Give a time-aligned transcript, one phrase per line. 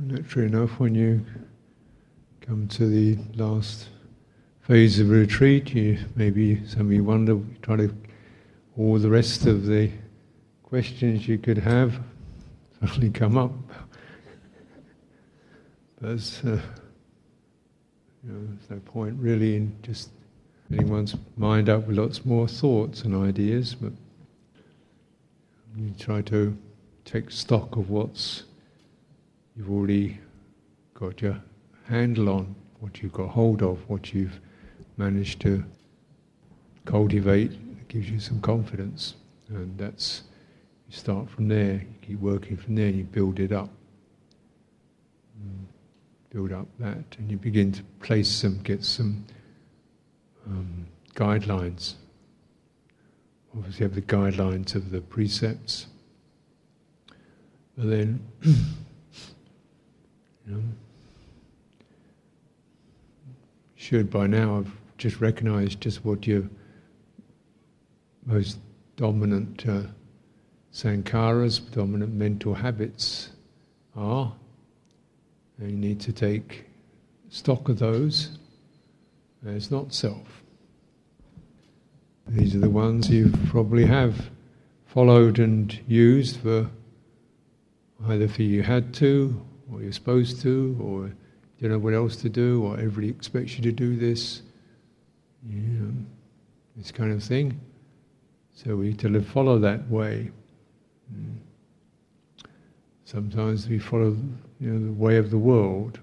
[0.00, 1.26] Naturally enough, when you
[2.40, 3.88] come to the last
[4.60, 7.92] phase of retreat, you maybe some of you wonder, try to
[8.76, 9.90] all the rest of the
[10.62, 11.98] questions you could have
[12.78, 13.50] suddenly come up.
[16.00, 16.60] but uh, you
[18.22, 20.10] know, there's no point really in just
[20.70, 23.92] filling one's mind up with lots more thoughts and ideas, but
[25.76, 26.56] you try to
[27.04, 28.44] take stock of what's
[29.58, 30.16] you've already
[30.94, 31.42] got your
[31.88, 34.38] handle on, what you've got hold of, what you've
[34.96, 35.64] managed to
[36.84, 39.16] cultivate, it gives you some confidence.
[39.48, 40.22] And that's,
[40.88, 43.68] you start from there, you keep working from there, and you build it up.
[45.42, 45.64] Mm,
[46.30, 49.24] build up that, and you begin to place some, get some
[50.46, 51.94] um, guidelines.
[53.56, 55.88] Obviously, you have the guidelines of the precepts.
[57.76, 58.20] But then
[60.48, 60.62] You know,
[63.74, 66.44] should by now have just recognized just what your
[68.24, 68.58] most
[68.96, 69.82] dominant uh,
[70.72, 73.30] sankharas, dominant mental habits
[73.94, 74.32] are.
[75.58, 76.64] And you need to take
[77.28, 78.38] stock of those
[79.46, 80.42] as not self.
[82.26, 84.30] These are the ones you probably have
[84.86, 86.70] followed and used for
[88.06, 91.06] either for you had to or you're supposed to, or
[91.58, 94.42] you don't know what else to do, or everybody expects you to do this,
[95.48, 95.94] you know,
[96.76, 97.60] this kind of thing.
[98.54, 100.30] So we need to follow that way.
[103.04, 104.16] Sometimes we follow,
[104.60, 105.98] you know, the way of the world.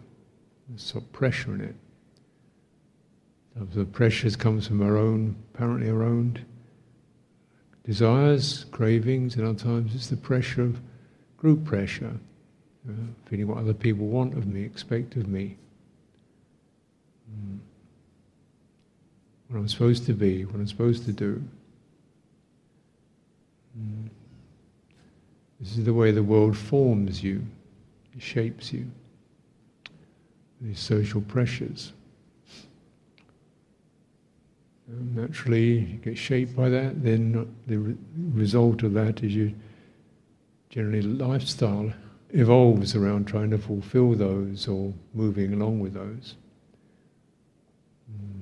[0.70, 1.76] There's some pressure in it.
[3.74, 6.44] the pressures comes from our own, apparently our own
[7.84, 10.82] desires, cravings, and other times it's the pressure of
[11.38, 12.20] group pressure
[13.26, 15.58] feeling what other people want of me, expect of me.
[17.32, 17.60] Mm.
[19.48, 21.44] What I'm supposed to be, what I'm supposed to do.
[23.80, 24.10] Mm.
[25.60, 27.42] This is the way the world forms you,
[28.16, 28.86] it shapes you.
[30.62, 31.94] These social pressures.
[34.88, 37.98] And naturally, you get shaped by that, then the re-
[38.34, 39.54] result of that is you
[40.70, 41.92] generally lifestyle
[42.36, 46.36] evolves around trying to fulfill those or moving along with those.
[48.12, 48.42] Mm.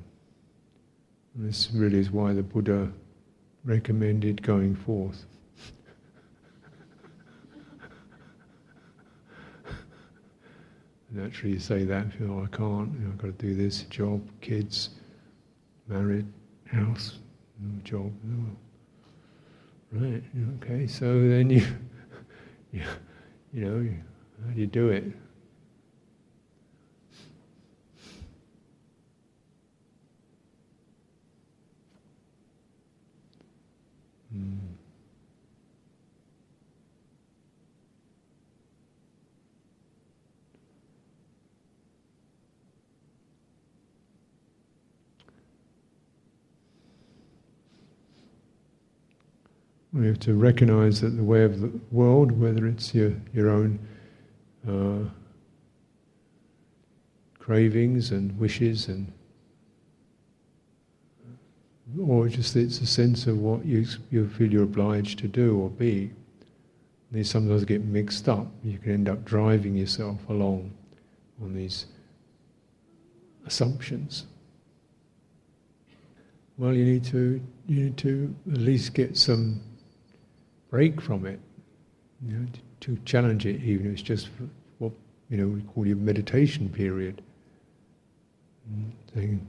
[1.35, 2.91] This really is why the Buddha
[3.63, 5.25] recommended going forth.
[11.11, 13.83] Naturally, you say that, you know, I can't, you know, I've got to do this
[13.83, 14.89] job, kids,
[15.87, 16.25] married,
[16.65, 17.19] house,
[17.83, 18.11] job.
[19.91, 20.23] Right,
[20.63, 21.63] okay, so then you,
[22.71, 22.81] you
[23.53, 23.89] you know,
[24.47, 25.03] how do you do it?
[34.35, 34.72] Mm.
[49.93, 53.79] We have to recognize that the way of the world, whether it's your, your own
[54.67, 55.07] uh,
[57.37, 59.11] cravings and wishes and
[61.99, 65.69] or just it's a sense of what you, you feel you're obliged to do or
[65.69, 66.09] be.
[67.11, 68.47] These sometimes get mixed up.
[68.63, 70.71] You can end up driving yourself along
[71.41, 71.85] on these
[73.45, 74.25] assumptions.
[76.57, 79.61] Well, you need to you need to at least get some
[80.73, 81.39] break from it,
[82.25, 82.47] you know,
[82.79, 84.29] to, challenge it, even if it's just
[84.79, 84.91] what
[85.29, 87.21] you know we call your meditation period.
[89.13, 89.45] And,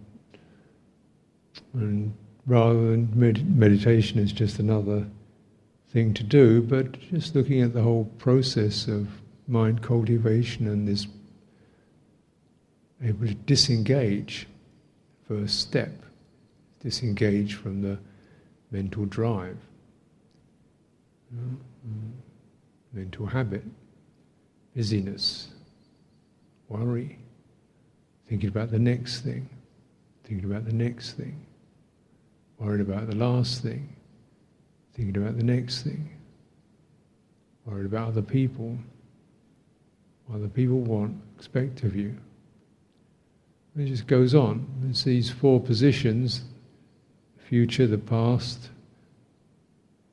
[1.73, 2.15] and
[2.45, 5.07] rather than med- meditation is just another
[5.89, 9.09] thing to do, but just looking at the whole process of
[9.49, 11.07] mind cultivation and this
[13.03, 14.47] able to disengage,
[15.27, 16.04] first step,
[16.81, 17.98] disengage from the
[18.71, 19.57] mental drive.
[21.34, 22.10] Mm-hmm.
[22.92, 23.65] Mental habit,
[24.75, 25.48] busyness,
[26.69, 27.19] worry,
[28.28, 29.48] thinking about the next thing,
[30.25, 31.45] thinking about the next thing,
[32.59, 33.95] worried about the last thing,
[34.95, 36.09] thinking about the next thing,
[37.66, 38.78] worried about other people,
[40.27, 42.16] what other people want, expect of you.
[43.77, 44.66] It just goes on.
[44.89, 46.42] It's these four positions.
[47.39, 48.71] Future, the past,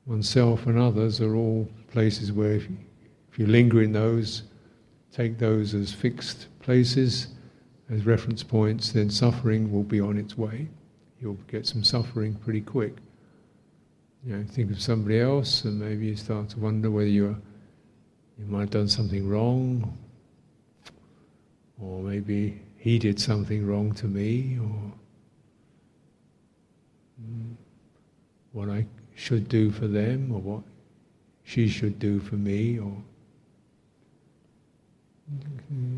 [0.06, 2.76] oneself and others are all places where if you,
[3.30, 4.42] if you linger in those,
[5.12, 7.28] take those as fixed places,
[7.90, 10.68] as reference points, then suffering will be on its way.
[11.20, 12.96] You'll get some suffering pretty quick.
[14.24, 17.36] You know, think of somebody else, and maybe you start to wonder whether you're,
[18.38, 19.96] you might have done something wrong,
[21.80, 24.92] or maybe he did something wrong to me, or
[27.20, 27.54] mm,
[28.52, 30.62] what I should do for them, or what
[31.44, 32.96] she should do for me, or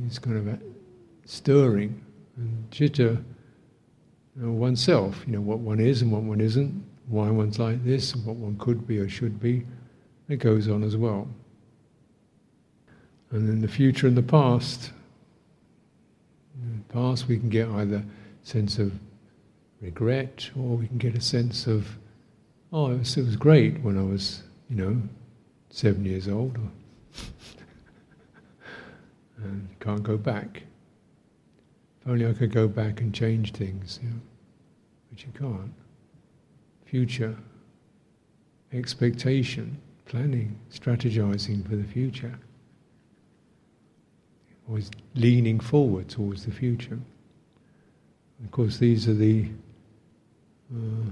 [0.06, 0.58] it's kind of a
[1.25, 2.00] stirring
[2.37, 3.22] and chitta
[4.37, 7.84] you know, oneself, you know, what one is and what one isn't, why one's like
[7.84, 9.64] this, and what one could be or should be,
[10.28, 11.28] it goes on as well.
[13.31, 14.93] And then the future and the past.
[16.62, 18.05] In the past we can get either
[18.43, 18.93] sense of
[19.81, 21.99] regret or we can get a sense of,
[22.75, 25.00] oh, it was, it was great when I was, you know,
[25.71, 26.59] seven years old.
[29.43, 30.65] and can't go back.
[32.03, 34.17] If only I could go back and change things, you know,
[35.09, 35.73] but you can't.
[36.85, 37.37] Future,
[38.73, 42.37] expectation, planning, strategizing for the future.
[44.69, 46.99] Always leaning forward towards the future.
[48.44, 49.49] Of course, these are the.
[50.75, 51.11] Uh,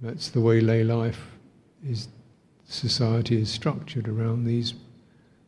[0.00, 1.20] that's the way lay life
[1.86, 2.08] is.
[2.68, 4.74] Society is structured around these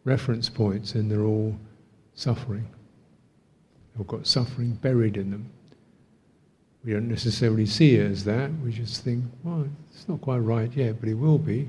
[0.04, 1.58] reference points, and they're all
[2.14, 2.68] suffering.
[3.96, 5.50] They've got suffering buried in them.
[6.84, 8.52] We don't necessarily see it as that.
[8.64, 11.68] We just think, well, it's not quite right yet, but it will be.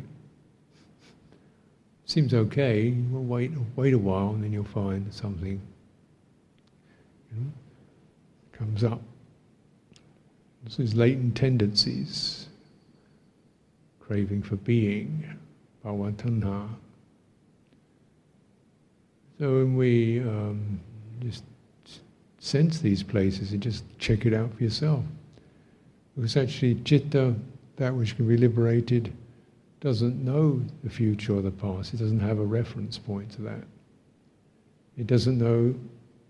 [2.06, 2.92] Seems okay.
[2.92, 5.60] We'll wait, wait a while, and then you'll find something
[7.32, 7.52] you know,
[8.52, 9.02] comes up.
[10.64, 12.39] This is latent tendencies,
[14.10, 15.24] craving for being,
[15.86, 16.68] bhava tanha.
[19.38, 20.80] So when we um,
[21.20, 21.44] just
[22.40, 25.04] sense these places and just check it out for yourself.
[26.16, 27.36] Because actually, citta,
[27.76, 29.14] that which can be liberated,
[29.80, 31.94] doesn't know the future or the past.
[31.94, 33.64] It doesn't have a reference point to that.
[34.98, 35.76] It doesn't know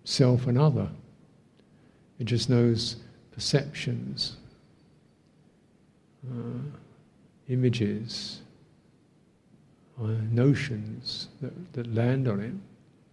[0.04, 0.90] self and other.
[2.20, 2.98] It just knows
[3.32, 4.36] perceptions,
[6.30, 6.60] uh,
[7.50, 8.42] images,
[10.02, 12.54] uh, notions that, that land on it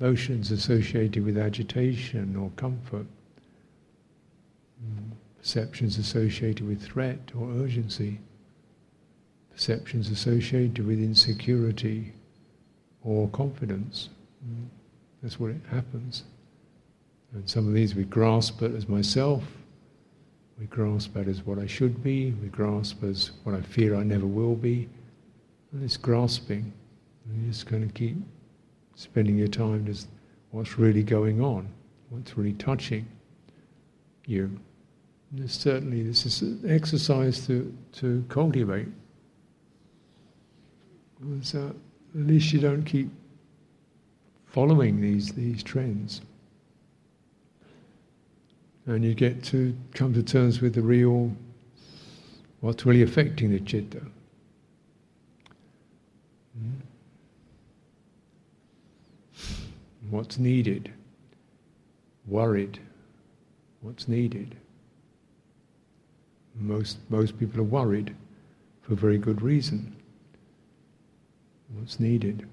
[0.01, 3.07] notions associated with agitation or comfort,
[4.85, 8.19] mm, perceptions associated with threat or urgency,
[9.53, 12.13] perceptions associated with insecurity
[13.03, 14.11] or confidence.
[14.47, 14.67] Mm,
[15.23, 16.25] that's what it happens.
[17.33, 19.45] And some of these we grasp it as myself,
[20.59, 24.03] we grasp it as what I should be, we grasp as what I fear I
[24.03, 24.89] never will be.
[25.73, 26.73] And this grasping,
[27.29, 28.17] you're just going to keep
[28.95, 30.09] spending your time just
[30.51, 31.69] what's really going on,
[32.09, 33.07] what's really touching
[34.27, 34.59] you.
[35.33, 38.89] And certainly, this is an exercise to, to cultivate.
[41.43, 41.75] So
[42.15, 43.11] at least you don't keep
[44.47, 46.23] following these, these trends.
[48.87, 51.33] And you get to come to terms with the real,
[52.61, 54.01] what's really affecting the citta.
[56.59, 56.81] Mm-hmm.
[60.11, 60.93] what's needed,
[62.27, 62.79] worried,
[63.81, 64.57] what's needed.
[66.55, 68.15] Most, most people are worried
[68.83, 69.95] for very good reason.
[71.75, 72.49] What's needed?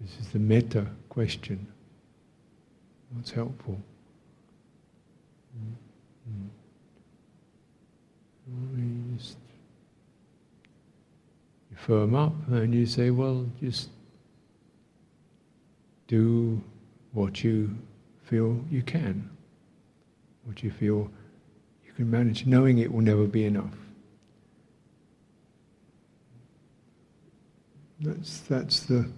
[0.00, 1.66] This is the meta question.
[3.14, 3.80] What's helpful?
[8.76, 9.38] You just
[11.70, 13.88] you firm up and you say, well, just
[16.08, 16.60] do
[17.12, 17.76] what you
[18.24, 19.30] feel you can,
[20.44, 21.10] what you feel
[21.86, 23.74] you can manage, knowing it will never be enough.
[28.00, 29.08] That's that's the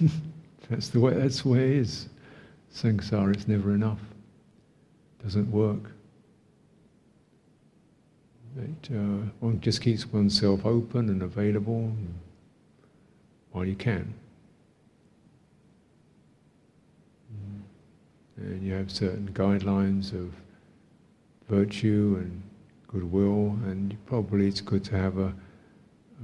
[0.68, 2.08] that's the way that's the way it is.
[2.72, 4.00] Samsara is never enough.
[5.22, 5.92] Doesn't work.
[8.58, 11.92] It, uh, one just keeps oneself open and available.
[13.52, 14.12] While you can.
[18.36, 20.34] And you have certain guidelines of
[21.48, 22.42] virtue and
[22.88, 25.32] goodwill, and probably it's good to have a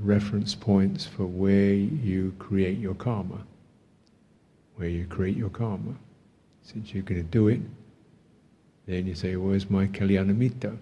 [0.00, 3.38] reference points for where you create your karma,
[4.82, 5.94] where you create your karma.
[6.62, 7.60] Since you're going to do it,
[8.86, 10.76] then you say, where's my Kalyanamitta,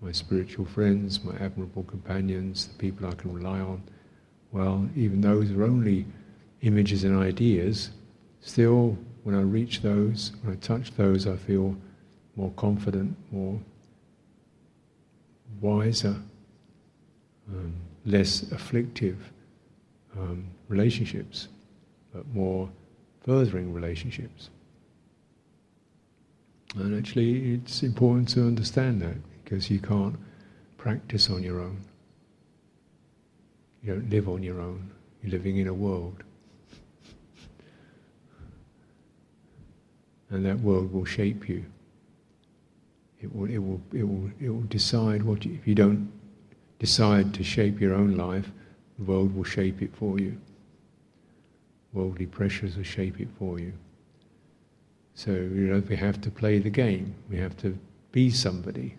[0.00, 3.80] my spiritual friends, my admirable companions, the people I can rely on,
[4.50, 6.04] well, even those are only
[6.62, 7.90] images and ideas,
[8.40, 11.76] still, when I reach those, when I touch those, I feel
[12.34, 13.60] more confident, more
[15.60, 16.16] wiser,
[17.52, 17.72] um,
[18.04, 19.30] less afflictive
[20.18, 21.46] um, relationships,
[22.12, 22.68] but more
[23.24, 24.50] furthering relationships.
[26.76, 30.16] And actually, it's important to understand that because you can't
[30.76, 31.78] practice on your own.
[33.82, 34.90] You don't live on your own.
[35.22, 36.22] You're living in a world.
[40.30, 41.64] And that world will shape you.
[43.22, 46.10] It will, it will, it will, it will decide what you, if you don't
[46.78, 48.50] decide to shape your own life,
[48.98, 50.36] the world will shape it for you.
[51.94, 53.72] Worldly pressures will shape it for you.
[55.14, 57.14] So, you know, we have to play the game.
[57.30, 57.78] We have to
[58.10, 58.96] be somebody.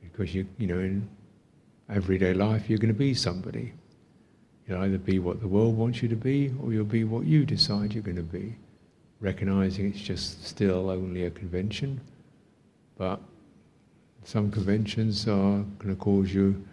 [0.00, 1.08] Because you, you know, in
[1.90, 3.72] everyday life, you're going to be somebody.
[4.66, 7.44] You'll either be what the world wants you to be, or you'll be what you
[7.44, 8.56] decide you're going to be.
[9.20, 12.00] Recognizing it's just still only a convention,
[12.96, 13.20] but
[14.24, 16.64] some conventions are going to cause you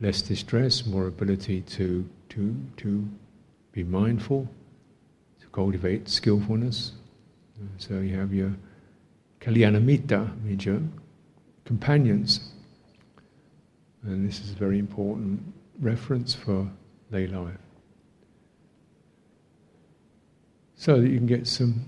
[0.00, 3.08] less distress, more ability to to to
[3.72, 4.48] be mindful,
[5.40, 6.92] to cultivate skillfulness,
[7.78, 8.54] so you have your
[9.40, 10.80] kalyanamitta, means your
[11.64, 12.52] companions.
[14.04, 15.40] And this is a very important
[15.80, 16.68] reference for
[17.10, 17.56] lay life.
[20.76, 21.84] So that you can get some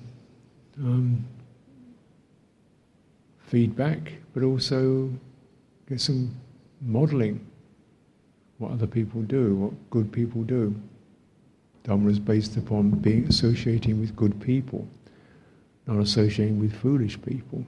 [0.78, 1.24] um,
[3.46, 5.10] feedback, but also
[5.88, 6.34] get some
[6.80, 7.44] modeling
[8.58, 10.74] what other people do, what good people do.
[11.84, 14.88] Dharma is based upon being associating with good people
[15.86, 17.64] not associating with foolish people.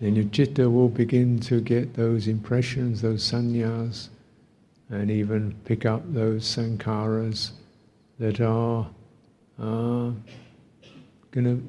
[0.00, 4.08] Then your citta will begin to get those impressions, those sannyas,
[4.90, 7.52] and even pick up those sankharas
[8.18, 8.88] that are
[9.58, 10.10] uh,
[11.30, 11.62] going to,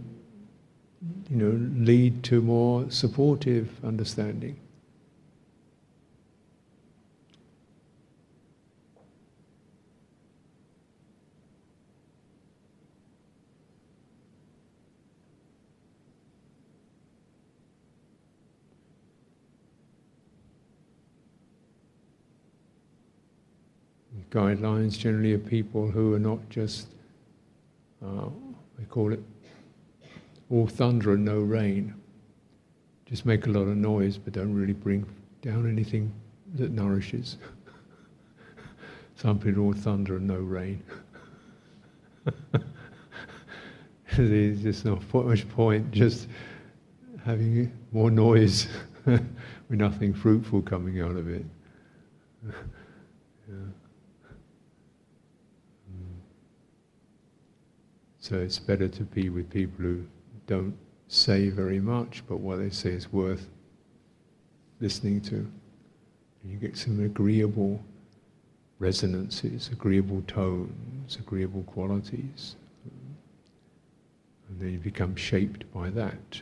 [1.29, 4.59] you know, lead to more supportive understanding.
[24.33, 26.87] Guidelines generally are people who are not just,
[28.03, 28.25] uh,
[28.79, 29.21] they call it
[30.49, 31.93] all thunder and no rain.
[33.05, 35.05] Just make a lot of noise, but don't really bring
[35.43, 36.11] down anything
[36.55, 37.37] that nourishes.
[39.15, 40.81] Some people all thunder and no rain.
[44.17, 46.27] There's just not much point just
[47.23, 48.67] having more noise
[49.05, 49.21] with
[49.69, 51.45] nothing fruitful coming out of it.
[53.47, 53.55] yeah.
[58.23, 60.05] So it's better to be with people who
[60.47, 60.77] don't
[61.09, 63.49] say very much, but what they say is worth
[64.79, 65.45] listening to.
[66.45, 67.83] You get some agreeable
[68.79, 72.55] resonances, agreeable tones, agreeable qualities.
[74.47, 76.41] And then you become shaped by that.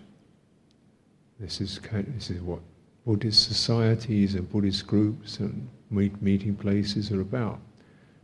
[1.40, 2.60] This is, kind of, this is what
[3.08, 7.60] Buddhist societies and Buddhist groups and meet, meeting places are about.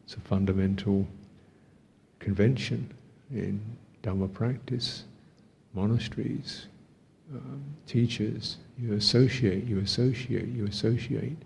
[0.05, 1.07] It's a fundamental
[2.19, 2.93] convention
[3.31, 3.59] in
[4.03, 5.03] Dhamma practice,
[5.73, 6.67] monasteries,
[7.33, 11.37] um, teachers, you associate, you associate, you associate.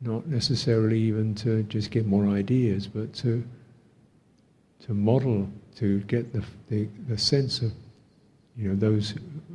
[0.00, 3.44] Not necessarily even to just get more ideas, but to
[4.86, 7.72] to model, to get the, the, the sense of,
[8.56, 9.14] you know, those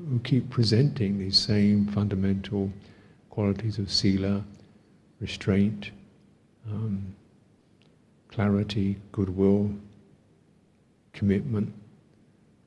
[0.09, 2.71] who keep presenting these same fundamental
[3.29, 4.43] qualities of sila,
[5.19, 5.91] restraint,
[6.69, 7.15] um,
[8.29, 9.71] clarity, goodwill,
[11.15, 11.73] commitment,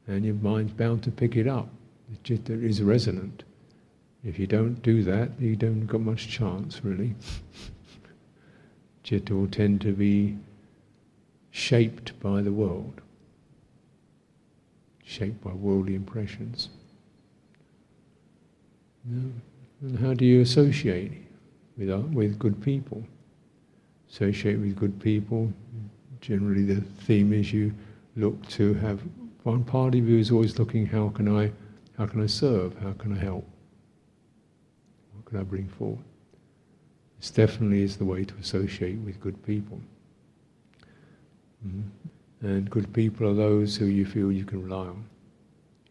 [0.09, 1.69] and your mind's bound to pick it up.
[2.11, 3.45] The citta is resonant.
[4.25, 7.14] If you don't do that, you don't got much chance, really.
[9.05, 10.37] Citta will tend to be
[11.50, 13.00] shaped by the world,
[15.05, 16.69] shaped by worldly impressions.
[19.07, 21.12] And how do you associate
[21.78, 23.02] with, uh, with good people?
[24.11, 25.52] Associate with good people.
[26.21, 27.73] Generally, the theme is you
[28.17, 29.00] look to have
[29.43, 31.53] one part of you is always looking how can I
[31.97, 33.45] how can I serve, how can I help?
[35.15, 36.05] What can I bring forward?
[37.19, 39.81] This definitely is the way to associate with good people.
[41.67, 42.47] Mm-hmm.
[42.47, 45.05] And good people are those who you feel you can rely on,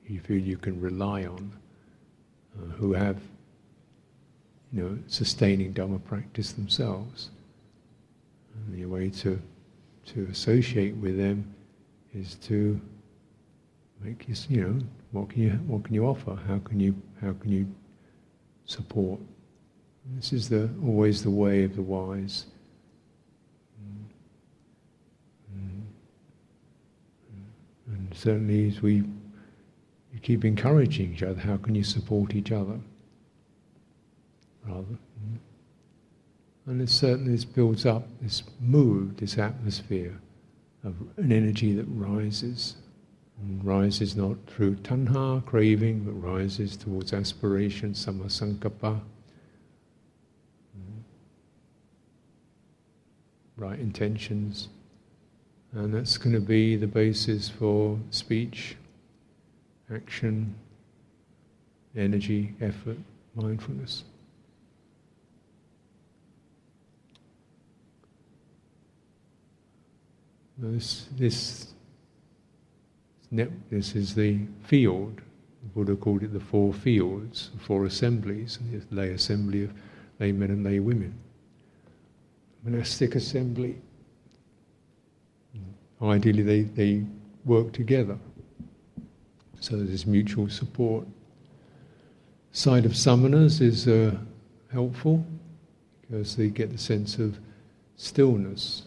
[0.07, 1.51] you feel you can rely on,
[2.57, 3.17] uh, who have
[4.71, 7.31] you know, sustaining Dhamma practice themselves.
[8.55, 9.41] And the way to,
[10.07, 11.53] to associate with them
[12.17, 12.79] is to
[14.01, 14.79] make you, you know,
[15.11, 16.37] what can you, what can you offer?
[16.47, 17.67] How can you, how can you
[18.65, 19.19] support?
[20.15, 22.45] This is the, always the way of the wise.
[27.87, 29.03] And certainly as we
[30.13, 32.79] you keep encouraging each other, how can you support each other?
[34.65, 34.81] Rather.
[34.81, 35.37] Mm.
[36.65, 40.19] And it certainly this builds up this mood, this atmosphere
[40.83, 42.75] an energy that rises.
[43.39, 48.99] And rises not through tanha, craving, but rises towards aspiration, sammasankappa.
[50.75, 51.01] Mm.
[53.57, 54.69] Right intentions.
[55.73, 58.75] And that's going to be the basis for speech,
[59.93, 60.55] action,
[61.95, 62.97] energy, effort,
[63.35, 64.03] mindfulness.
[70.57, 71.73] This, this,
[73.31, 75.21] this is the field.
[75.63, 79.73] The Buddha called it the four fields, the four assemblies, the lay assembly of
[80.19, 81.13] laymen and lay women.
[82.63, 83.77] Monastic assembly,
[86.01, 87.03] Ideally, they, they
[87.45, 88.17] work together.
[89.59, 91.07] So there's mutual support.
[92.51, 94.15] Side of samanas is uh,
[94.71, 95.25] helpful
[96.01, 97.39] because they get the sense of
[97.95, 98.83] stillness.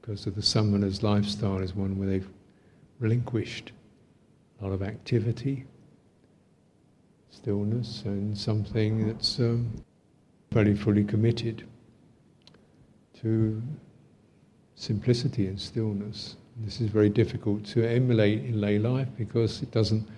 [0.00, 2.28] Because of the samanas' lifestyle is one where they've
[2.98, 3.72] relinquished
[4.60, 5.64] a lot of activity,
[7.30, 9.70] stillness, and something that's um,
[10.52, 11.66] very fully committed
[13.20, 13.62] to
[14.76, 16.36] simplicity and stillness.
[16.58, 20.08] This is very difficult to emulate in lay life because it doesn't,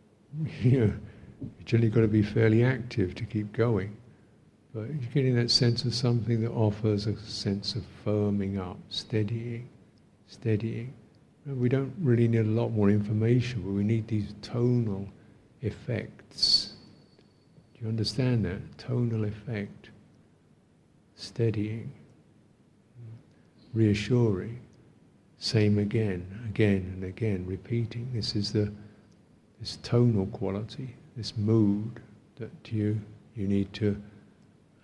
[0.62, 0.92] you know,
[1.40, 3.96] you generally got to be fairly active to keep going.
[4.78, 9.68] But you're getting that sense of something that offers a sense of firming up, steadying,
[10.28, 10.94] steadying.
[11.44, 15.08] We don't really need a lot more information, but we need these tonal
[15.62, 16.74] effects.
[17.74, 18.78] Do you understand that?
[18.78, 19.90] Tonal effect,
[21.16, 21.90] steadying
[23.74, 24.60] reassuring.
[25.38, 28.10] Same again, again and again, repeating.
[28.12, 28.72] This is the
[29.58, 32.00] this tonal quality, this mood
[32.36, 33.00] that you
[33.34, 34.00] you need to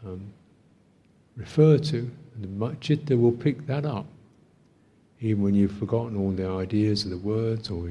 [0.04, 0.32] um,
[1.36, 4.06] refer to, and the chitta will pick that up,
[5.20, 7.90] even when you've forgotten all the ideas of the words, or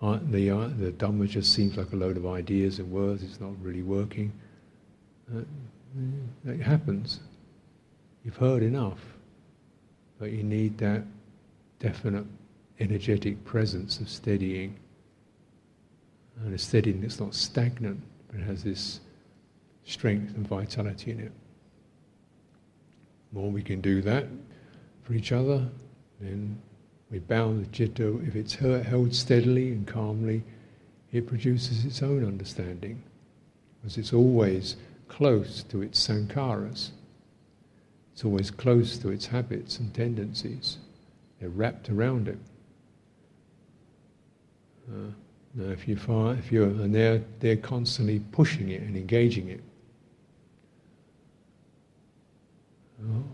[0.00, 3.22] uh, the uh, the dhamma just seems like a load of ideas and words.
[3.22, 4.32] It's not really working.
[5.34, 5.42] Uh,
[6.46, 7.20] it happens.
[8.24, 8.98] You've heard enough.
[10.18, 11.02] But you need that
[11.80, 12.24] definite
[12.78, 14.76] energetic presence of steadying.
[16.44, 19.00] And a steadying that's not stagnant, but has this
[19.84, 21.32] strength and vitality in it.
[23.32, 24.26] The more we can do that
[25.02, 25.66] for each other,
[26.20, 26.60] then
[27.10, 28.20] we bound the citta.
[28.26, 30.42] If it's held steadily and calmly,
[31.12, 33.02] it produces its own understanding,
[33.80, 34.76] because it's always
[35.08, 36.90] close to its sankharas.
[38.12, 40.78] It's always close to its habits and tendencies.
[41.40, 42.38] They're wrapped around it.
[44.90, 45.12] Uh,
[45.54, 49.60] now, if you find, if you're, and they're they're constantly pushing it and engaging it.
[53.04, 53.24] Oh.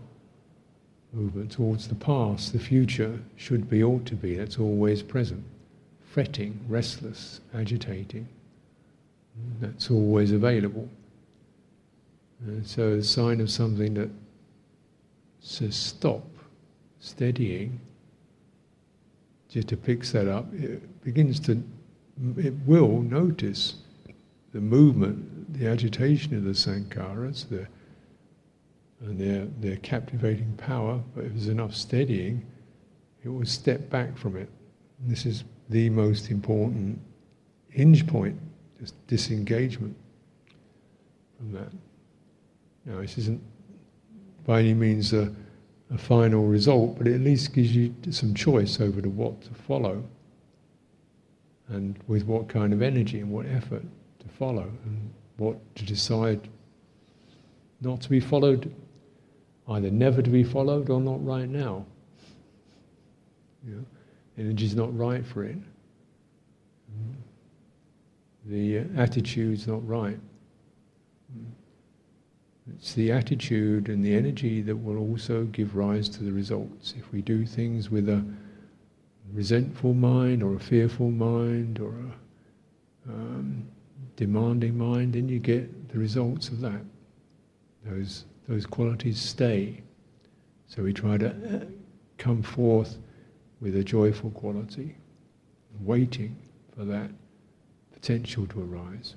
[1.11, 4.35] Movement towards the past, the future should be, ought to be.
[4.35, 5.43] That's always present.
[6.05, 8.27] Fretting, restless, agitating.
[9.59, 10.87] That's always available.
[12.45, 14.09] And so, a sign of something that
[15.41, 16.25] says stop,
[16.99, 17.79] steadying,
[19.49, 21.61] Citta picks that up, it begins to,
[22.37, 23.75] it will notice
[24.53, 27.67] the movement, the agitation of the sankharas, the,
[29.01, 32.45] and their, their captivating power, but if there's enough steadying,
[33.23, 34.49] it will step back from it.
[34.99, 36.99] And this is the most important
[37.69, 38.37] hinge point,
[38.79, 39.95] just disengagement
[41.37, 41.71] from that.
[42.85, 43.41] Now, this isn't
[44.45, 45.33] by any means a,
[45.93, 49.53] a final result, but it at least gives you some choice over to what to
[49.53, 50.03] follow
[51.69, 53.83] and with what kind of energy and what effort
[54.19, 56.49] to follow and what to decide
[57.81, 58.73] not to be followed,
[59.69, 61.85] either never to be followed or not right now.
[63.65, 63.85] You
[64.37, 65.57] energy's not right for it.
[68.45, 70.19] The attitude's not right.
[72.75, 76.93] It's the attitude and the energy that will also give rise to the results.
[76.97, 78.23] If we do things with a
[79.33, 83.67] resentful mind or a fearful mind or a um,
[84.15, 86.81] demanding mind, then you get the results of that.
[87.85, 89.79] Those, those qualities stay.
[90.67, 91.65] So we try to uh,
[92.17, 92.97] come forth
[93.61, 94.95] with a joyful quality,
[95.79, 96.35] waiting
[96.75, 97.11] for that
[97.93, 99.15] potential to arise.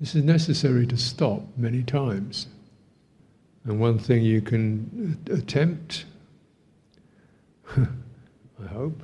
[0.00, 2.48] This is necessary to stop many times.
[3.64, 6.06] And one thing you can attempt,
[7.76, 9.00] I hope,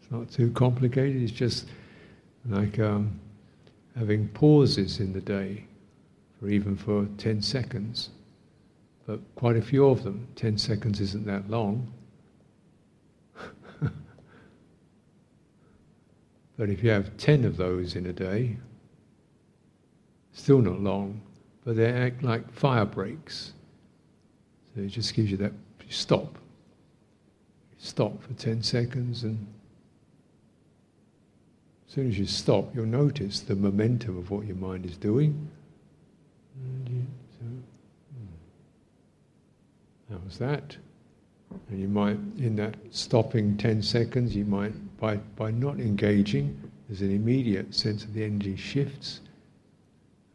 [0.00, 1.66] it's not too complicated, it's just
[2.46, 3.18] like um,
[3.96, 5.67] having pauses in the day,
[6.38, 8.10] for even for 10 seconds.
[9.06, 11.92] But quite a few of them, 10 seconds isn't that long.
[16.56, 18.56] but if you have 10 of those in a day,
[20.32, 21.20] still not long,
[21.64, 23.52] but they act like fire breaks.
[24.74, 25.52] So it just gives you that
[25.88, 26.38] stop.
[27.78, 29.46] Stop for 10 seconds, and
[31.86, 35.50] as soon as you stop, you'll notice the momentum of what your mind is doing.
[40.10, 40.76] That was that.
[41.68, 47.02] And you might, in that stopping 10 seconds, you might, by, by not engaging, there's
[47.02, 49.20] an immediate sense of the energy shifts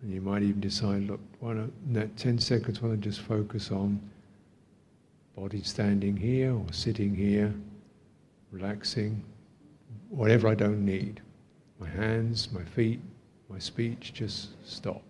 [0.03, 3.21] and you might even decide, look, why not, in that 10 seconds, why not just
[3.21, 4.01] focus on
[5.35, 7.53] body standing here or sitting here,
[8.51, 9.23] relaxing,
[10.09, 11.21] whatever I don't need.
[11.79, 12.99] My hands, my feet,
[13.49, 15.01] my speech, just stop.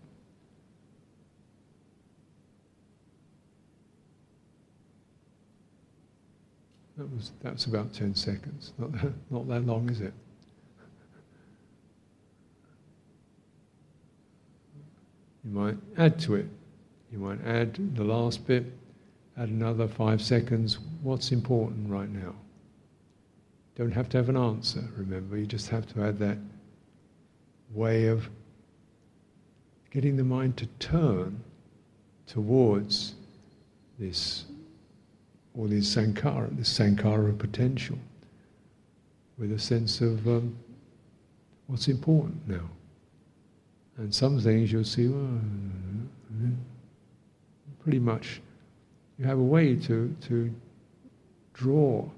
[6.98, 8.74] That was that's about ten seconds.
[8.78, 10.14] Not that, not that long, is it?
[15.44, 16.48] You might add to it.
[17.12, 18.66] You might add the last bit,
[19.38, 20.80] add another five seconds.
[21.02, 22.34] What's important right now?
[23.76, 26.38] Don't have to have an answer, remember, you just have to add that
[27.72, 28.30] way of
[29.90, 31.44] getting the mind to turn
[32.28, 33.16] towards
[33.98, 34.46] this,
[35.56, 37.98] or this sankhara, this sankhara potential,
[39.38, 40.56] with a sense of um,
[41.68, 42.68] what's important now.
[43.98, 45.40] And some things you'll see, well,
[47.84, 48.42] pretty much
[49.20, 50.54] you have a way to, to
[51.54, 52.10] draw.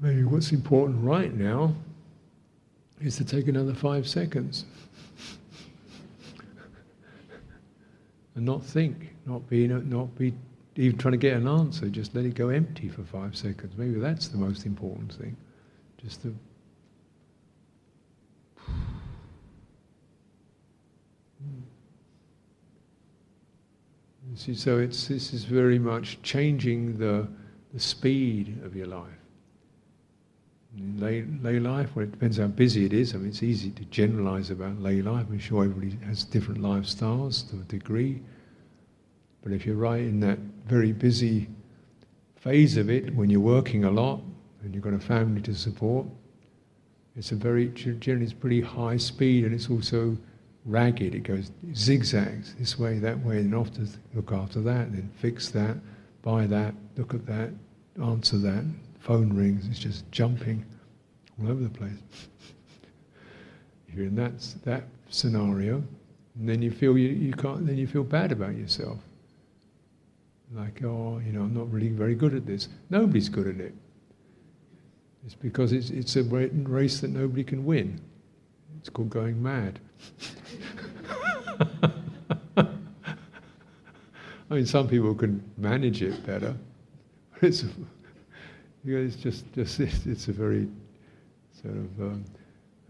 [0.00, 1.74] Maybe what's important right now
[3.00, 4.64] is to take another five seconds
[8.34, 10.34] and not think, not be, not be
[10.76, 13.76] even trying to get an answer, just let it go empty for five seconds.
[13.76, 15.36] Maybe that's the most important thing.
[15.98, 16.34] Just to
[24.36, 27.28] See, so it's, this is very much changing the,
[27.72, 29.06] the speed of your life.
[30.76, 33.14] In lay, lay life, well, it depends how busy it is.
[33.14, 35.26] I mean, it's easy to generalize about lay life.
[35.30, 38.22] I'm sure everybody has different lifestyles to a degree.
[39.44, 41.48] But if you're right in that very busy
[42.36, 44.22] phase of it, when you're working a lot
[44.62, 46.06] and you've got a family to support,
[47.14, 50.16] it's a very, generally, it's pretty high speed and it's also
[50.64, 51.14] ragged.
[51.14, 55.50] It goes zigzags this way, that way, and off to look after that, then fix
[55.50, 55.76] that,
[56.22, 57.50] buy that, look at that,
[58.02, 58.64] answer that.
[59.00, 59.68] Phone rings.
[59.68, 60.64] It's just jumping
[61.38, 61.92] all over the place.
[63.86, 65.76] If You're in that that scenario,
[66.34, 67.64] and then you feel you, you can't.
[67.64, 68.98] Then you feel bad about yourself.
[70.54, 72.68] Like, oh, you know, I'm not really very good at this.
[72.88, 73.74] Nobody's good at it.
[75.26, 78.00] It's because it's, it's a race that nobody can win.
[78.78, 79.80] It's called going mad.
[84.50, 86.54] I mean, some people can manage it better,
[87.32, 87.64] but it's,
[88.84, 90.68] it's just, just it's, a very
[91.60, 92.24] sort of, um,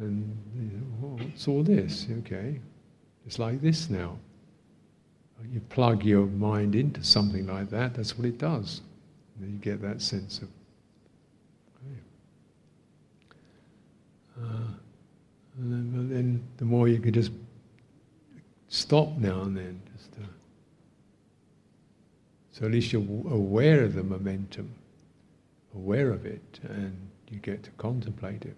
[0.00, 2.09] and you know, what's all this?
[2.18, 2.61] Okay,
[3.24, 4.18] it's like this now.
[5.52, 8.80] You plug your mind into something like that, that's what it does.
[9.40, 10.48] You get that sense of.
[11.76, 12.00] Okay.
[14.42, 14.68] Uh,
[15.59, 17.33] and then, then the more you can just
[18.68, 20.20] stop now and then, just to,
[22.52, 24.72] so at least you're aware of the momentum,
[25.74, 26.96] aware of it, and
[27.28, 28.57] you get to contemplate it.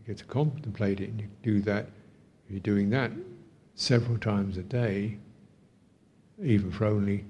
[0.00, 1.88] You get to contemplate it, and you do that.
[2.48, 3.10] You're doing that
[3.74, 5.18] several times a day,
[6.42, 7.24] even for only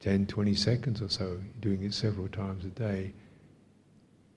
[0.00, 1.38] 10, 20 seconds or so.
[1.60, 3.12] Doing it several times a day.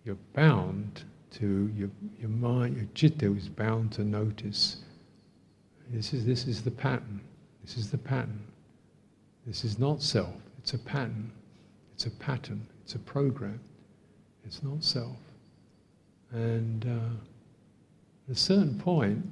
[0.03, 1.89] You're bound to your,
[2.19, 4.77] your mind, your citta is bound to notice.
[5.89, 7.21] This is, this is the pattern.
[7.63, 8.43] This is the pattern.
[9.47, 10.35] This is not self.
[10.59, 11.31] It's a pattern.
[11.95, 12.67] It's a pattern.
[12.83, 13.59] It's a program.
[14.45, 15.17] It's not self.
[16.31, 19.25] And uh, at a certain point,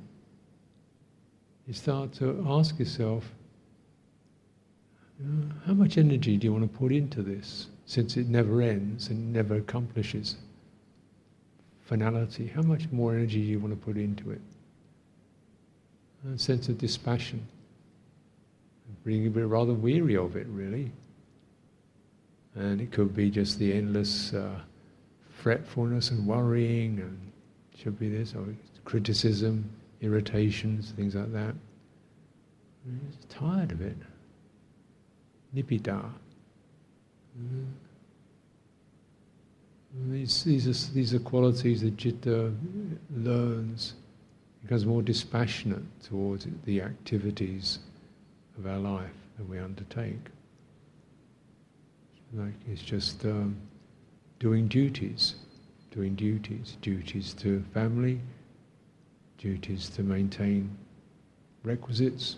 [1.72, 3.24] you start to ask yourself,
[5.66, 9.32] how much energy do you want to put into this, since it never ends and
[9.32, 10.36] never accomplishes
[11.86, 12.48] finality?
[12.48, 14.42] How much more energy do you want to put into it?
[16.36, 17.48] A sense of dispassion,
[19.06, 20.92] being a bit rather weary of it, really.
[22.56, 24.60] And it could be just the endless uh,
[25.42, 27.18] fretfulness and worrying, and
[27.78, 28.46] should be this, or
[28.84, 29.70] criticism,
[30.02, 31.54] irritations, things like that.
[32.86, 33.98] I'm just tired of it.
[35.56, 36.10] Nibbida.
[37.40, 37.66] Mm.
[40.10, 42.52] These, these, are, these are qualities that citta
[43.14, 43.94] learns,
[44.62, 47.80] becomes more dispassionate towards the activities
[48.58, 50.30] of our life that we undertake.
[52.34, 53.58] Like it's just um,
[54.40, 55.36] doing duties,
[55.92, 58.22] doing duties, duties to family,
[59.42, 60.70] duties to maintain
[61.64, 62.36] requisites.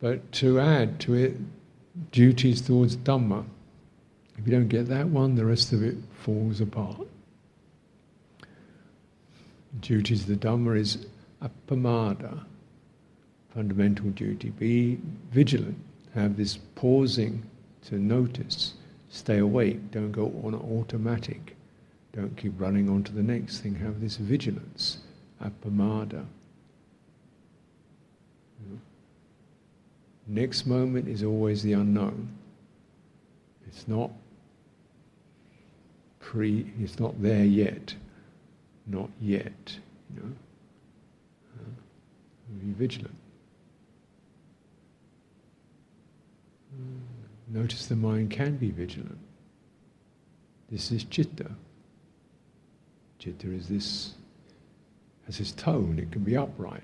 [0.00, 1.36] But to add to it,
[2.12, 3.44] duties towards Dhamma.
[4.38, 7.08] If you don't get that one, the rest of it falls apart.
[9.80, 11.06] Duties to the Dhamma is
[11.42, 12.44] appamada,
[13.52, 14.50] fundamental duty.
[14.50, 14.98] Be
[15.32, 15.78] vigilant,
[16.14, 17.42] have this pausing
[17.86, 18.74] to notice,
[19.08, 21.57] stay awake, don't go on automatic.
[22.18, 23.76] Don't keep running on to the next thing.
[23.76, 24.98] Have this vigilance,
[25.40, 26.26] appamada.
[30.26, 32.28] Next moment is always the unknown.
[33.68, 34.10] It's not
[36.18, 36.66] pre.
[36.80, 37.94] It's not there yet.
[38.88, 39.76] Not yet.
[40.12, 40.32] You know.
[42.60, 43.14] Be vigilant.
[47.46, 49.18] Notice the mind can be vigilant.
[50.68, 51.52] This is citta.
[53.18, 54.14] Citta is this,
[55.26, 56.82] has this tone, it can be upright,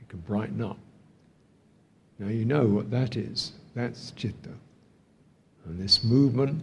[0.00, 0.78] it can brighten up.
[2.18, 3.52] Now you know what that is.
[3.74, 4.50] That's citta.
[5.64, 6.62] And this movement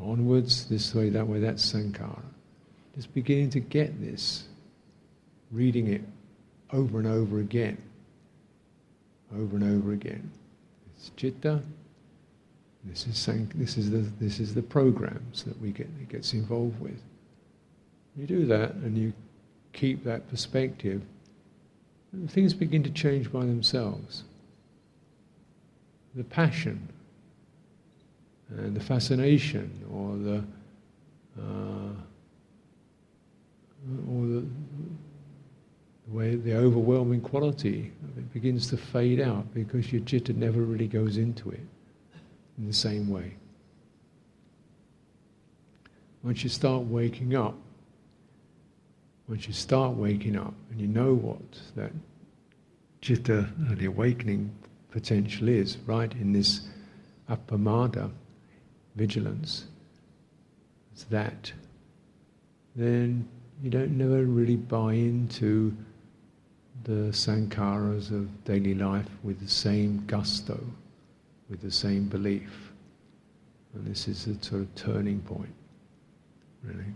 [0.00, 2.22] onwards, this way, that way, that's sankhara.
[2.94, 4.44] Just beginning to get this,
[5.50, 6.02] reading it
[6.72, 7.78] over and over again,
[9.34, 10.30] over and over again.
[10.96, 11.62] It's citta.
[12.84, 16.32] This is sank, this is the this is the programs that we get it gets
[16.32, 17.00] involved with.
[18.16, 19.12] You do that and you
[19.72, 21.02] keep that perspective,
[22.28, 24.24] things begin to change by themselves.
[26.14, 26.88] The passion
[28.50, 30.44] and the fascination or the
[31.40, 31.92] uh,
[34.08, 34.44] or the,
[36.06, 40.60] the way the overwhelming quality of it begins to fade out because your citta never
[40.60, 41.66] really goes into it
[42.58, 43.34] in the same way.
[46.22, 47.56] Once you start waking up,
[49.32, 51.40] once you start waking up and you know what
[51.74, 51.90] that
[53.00, 54.54] citta, uh, the awakening
[54.90, 56.68] potential is, right, in this
[57.30, 58.10] appamada,
[58.94, 59.64] vigilance,
[60.92, 61.50] it's that,
[62.76, 63.26] then
[63.62, 65.74] you don't never really buy into
[66.84, 70.60] the sankharas of daily life with the same gusto,
[71.48, 72.70] with the same belief.
[73.72, 75.54] And this is the sort of turning point,
[76.62, 76.92] really.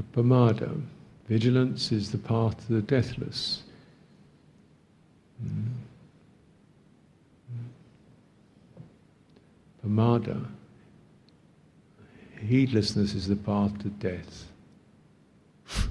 [0.00, 0.80] Appamada.
[1.28, 3.62] Vigilance is the path to the deathless.
[5.44, 5.66] Mm.
[9.84, 10.46] Pamada.
[12.38, 14.46] Heedlessness is the path to death.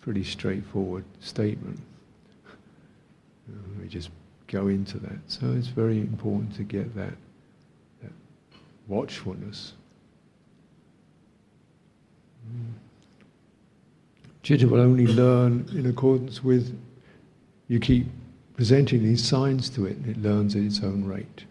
[0.00, 1.80] Pretty straightforward statement.
[3.80, 4.10] we just
[4.48, 5.18] go into that.
[5.26, 7.14] So it's very important to get that,
[8.02, 8.12] that
[8.88, 9.72] watchfulness.
[14.44, 16.78] Citta will only learn in accordance with,
[17.66, 18.06] you keep
[18.54, 21.46] presenting these signs to it, and it learns at its own rate.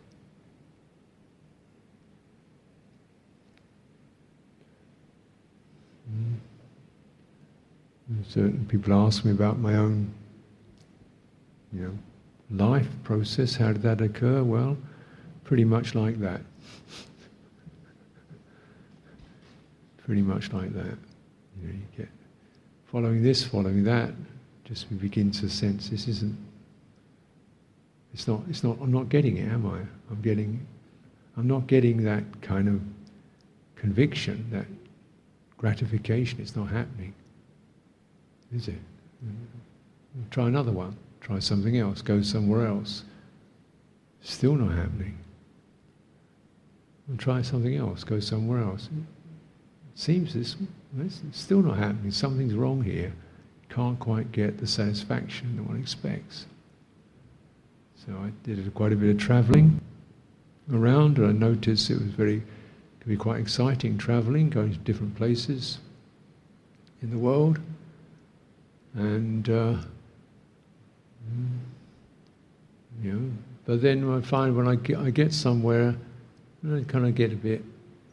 [6.07, 6.35] Mm.
[8.27, 10.13] Certain people ask me about my own,
[11.73, 11.97] you know,
[12.65, 13.55] life process.
[13.55, 14.43] How did that occur?
[14.43, 14.77] Well,
[15.43, 16.41] pretty much like that.
[20.05, 20.97] pretty much like that.
[21.59, 22.09] You know, you get
[22.93, 24.13] following this, following that,
[24.65, 26.37] just we begin to sense this isn't,
[28.13, 29.79] it's not, it's not, I'm not getting it, am I?
[30.11, 30.63] I'm getting,
[31.35, 32.79] I'm not getting that kind of
[33.75, 34.67] conviction, that
[35.57, 37.15] gratification, it's not happening.
[38.55, 38.79] Is it?
[40.29, 40.95] Try another one.
[41.19, 42.03] Try something else.
[42.03, 43.05] Go somewhere else.
[44.21, 45.17] Still not happening.
[47.07, 48.03] And try something else.
[48.03, 48.89] Go somewhere else.
[48.95, 50.55] It seems this
[50.99, 52.11] it's still not happening.
[52.11, 53.13] Something's wrong here.
[53.69, 56.45] Can't quite get the satisfaction that one expects.
[58.05, 59.79] So I did quite a bit of travelling
[60.71, 62.43] around, and I noticed it was very,
[62.99, 65.79] could be quite exciting travelling, going to different places
[67.01, 67.59] in the world,
[68.93, 69.75] and uh,
[73.01, 73.31] you know.
[73.65, 75.95] But then I find when I get, I get somewhere,
[76.69, 77.63] I kind of get a bit,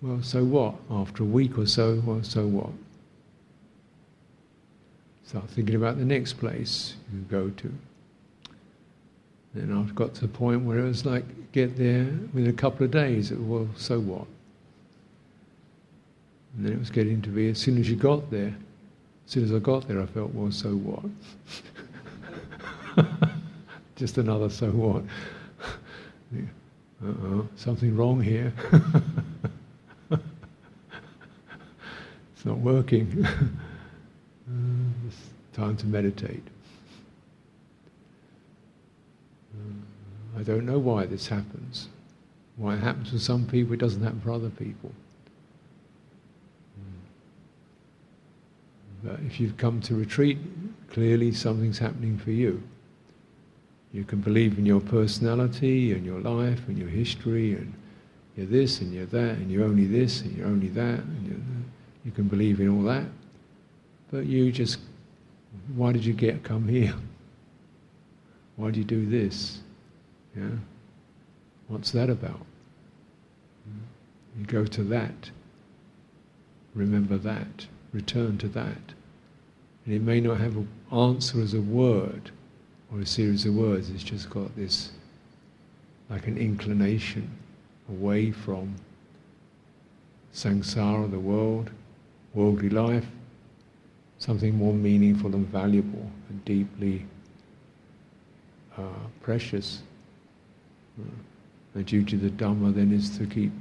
[0.02, 0.74] well, so what?
[0.90, 2.70] After a week or so, well, so what?
[5.26, 7.72] Start thinking about the next place you go to.
[9.54, 12.84] Then I've got to the point where it was like, get there within a couple
[12.84, 14.26] of days, well, so what?
[16.56, 18.54] And then it was getting to be, as soon as you got there,
[19.26, 21.04] as soon as I got there, I felt, well, so what?
[23.96, 25.02] Just another so what?
[27.02, 28.52] Uh-oh, something wrong here.
[32.40, 33.22] it's not working.
[33.26, 34.55] uh,
[35.07, 35.18] it's
[35.53, 36.42] time to meditate.
[40.38, 41.88] I don't know why this happens.
[42.57, 44.90] Why it happens for some people, it doesn't happen for other people.
[49.05, 50.38] But if you've come to retreat,
[50.88, 52.62] clearly something's happening for you.
[53.92, 57.74] You can believe in your personality and your life and your history and
[58.35, 61.26] you're this and you're that and you're only this and you're only that and
[62.04, 63.06] you can believe in all that.
[64.10, 64.78] But you just,
[65.74, 66.94] why did you get come here?
[68.56, 69.60] Why did you do this?
[70.36, 70.50] Yeah?
[71.68, 72.40] What's that about?
[74.38, 75.30] You go to that,
[76.74, 78.94] remember that, return to that.
[79.84, 82.30] And it may not have an answer as a word
[82.92, 84.92] or a series of words, it's just got this
[86.08, 87.30] like an inclination
[87.88, 88.74] away from
[90.34, 91.70] samsara, the world,
[92.34, 93.06] worldly life,
[94.18, 97.06] something more meaningful and valuable and deeply
[98.76, 98.82] uh,
[99.20, 99.82] precious.
[101.74, 103.52] The duty of the Dhamma then is to keep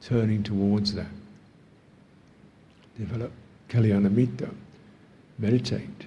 [0.00, 1.06] turning towards that.
[2.98, 3.32] Develop
[3.68, 4.52] Kalyanamitta,
[5.38, 6.06] meditate.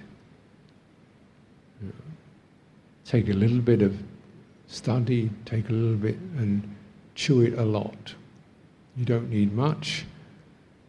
[3.04, 3.98] Take a little bit of
[4.68, 6.62] study, take a little bit and
[7.14, 8.14] chew it a lot.
[8.96, 10.06] You don't need much,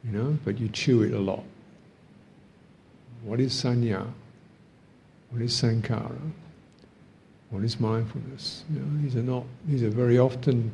[0.04, 1.44] you know, but you chew it a lot.
[3.24, 4.06] What is sanya?
[5.30, 6.20] What is sankhara?
[7.50, 8.64] What is mindfulness?
[8.74, 10.74] You know, these are not, these are very often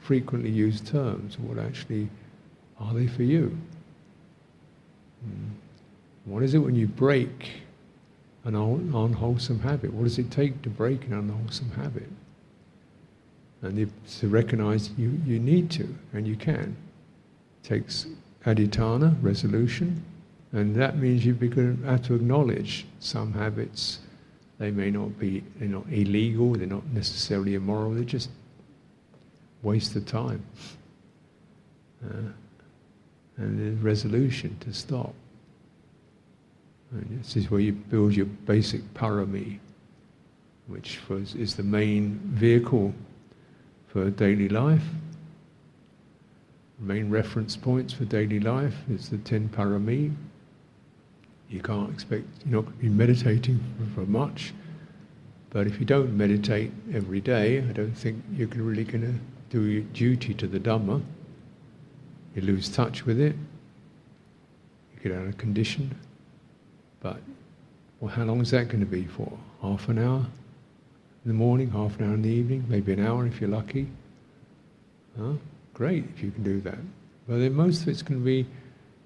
[0.00, 1.38] frequently used terms.
[1.38, 2.08] What actually
[2.78, 3.58] are they for you?
[5.24, 5.48] Hmm.
[6.24, 7.62] What is it when you break
[8.44, 9.92] an unwholesome habit?
[9.92, 12.08] What does it take to break an unwholesome habit?
[13.62, 16.76] And to recognize you, you need to, and you can.
[17.62, 18.06] It takes
[18.54, 20.02] adhitthana, resolution,
[20.52, 21.34] and that means you
[21.84, 24.00] have to acknowledge some habits
[24.58, 28.30] they may not be, they're not illegal, they're not necessarily immoral, they're just
[29.62, 30.42] waste of time.
[32.04, 32.32] Uh,
[33.36, 35.14] and the resolution to stop.
[36.90, 39.58] And this is where you build your basic parami,
[40.66, 42.92] which was, is the main vehicle
[43.88, 44.82] for daily life.
[46.80, 50.14] Main reference points for daily life is the ten parami,
[51.48, 53.60] you can't expect, you're not going to be meditating
[53.94, 54.52] for, much.
[55.50, 59.14] But if you don't meditate every day, I don't think you're really going to
[59.50, 61.02] do your duty to the Dhamma.
[62.34, 63.34] You lose touch with it.
[64.94, 65.96] You get out of condition.
[67.00, 67.20] But
[68.00, 69.32] well, how long is that going to be for?
[69.62, 73.26] Half an hour in the morning, half an hour in the evening, maybe an hour
[73.26, 73.88] if you're lucky.
[75.18, 75.32] Huh?
[75.78, 76.78] Great if you can do that.
[77.28, 78.46] But then most of it's going to be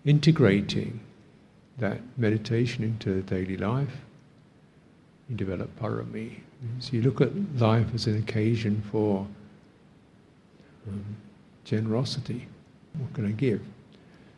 [0.07, 1.01] integrating
[1.79, 3.99] that meditation into daily life,
[5.29, 6.39] you develop parami.
[6.79, 9.27] So you look at life as an occasion for
[10.89, 11.17] um,
[11.65, 12.47] generosity.
[12.97, 13.61] What can I give?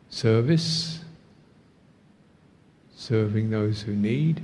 [0.09, 0.99] Service,
[2.95, 4.41] serving those who need.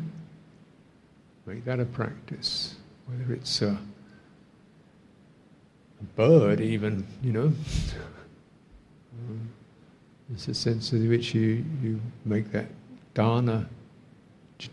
[1.46, 2.76] Make that a practice.
[3.06, 3.80] Whether it's a, a
[6.16, 7.54] bird, even, you know.
[10.34, 12.68] it's a sense in which you, you make that
[13.14, 13.68] dana,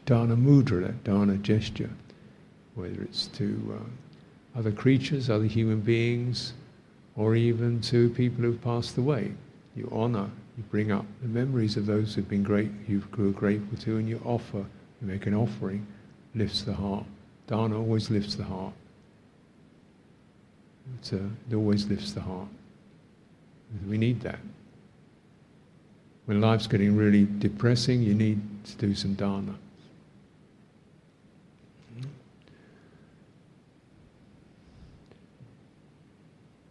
[0.07, 1.91] dana mudra, that dana gesture,
[2.75, 6.53] whether it's to uh, other creatures, other human beings,
[7.17, 9.33] or even to people who've passed away.
[9.75, 13.79] You honor, you bring up the memories of those who've been great, you are grateful
[13.79, 15.87] to, and you offer, you make an offering
[16.35, 17.05] lifts the heart.
[17.47, 18.75] Dana always lifts the heart.
[21.13, 21.17] A,
[21.51, 22.49] it always lifts the heart.
[23.89, 24.41] We need that.
[26.27, 29.55] When life's getting really depressing, you need to do some dana.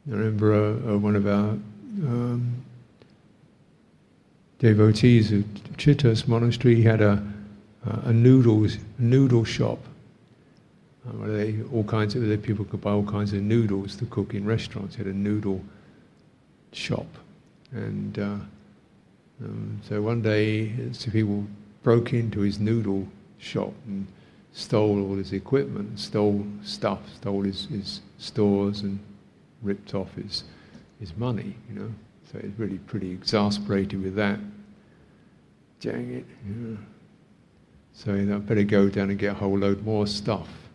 [0.10, 2.64] I remember uh, uh, one of our um,
[4.60, 5.46] devotees at
[5.78, 7.22] Chithurst Monastery had a,
[7.84, 9.80] a noodles noodle shop.
[11.14, 14.96] They all kinds of people could buy all kinds of noodles to cook in restaurants.
[14.96, 15.62] He had a noodle
[16.74, 17.08] shop,
[17.72, 18.38] and uh,
[19.44, 21.46] um, so one day some people
[21.84, 24.08] broke into his noodle shop and
[24.52, 29.00] stole all his equipment, stole stuff, stole his, his stores, and
[29.62, 30.44] ripped off his
[31.00, 31.56] his money.
[31.70, 31.94] You know,
[32.32, 34.40] so he's really pretty exasperated with that.
[35.80, 36.26] Dang it!
[36.46, 36.78] Yeah.
[37.94, 40.67] So thought, better go down and get a whole load more stuff.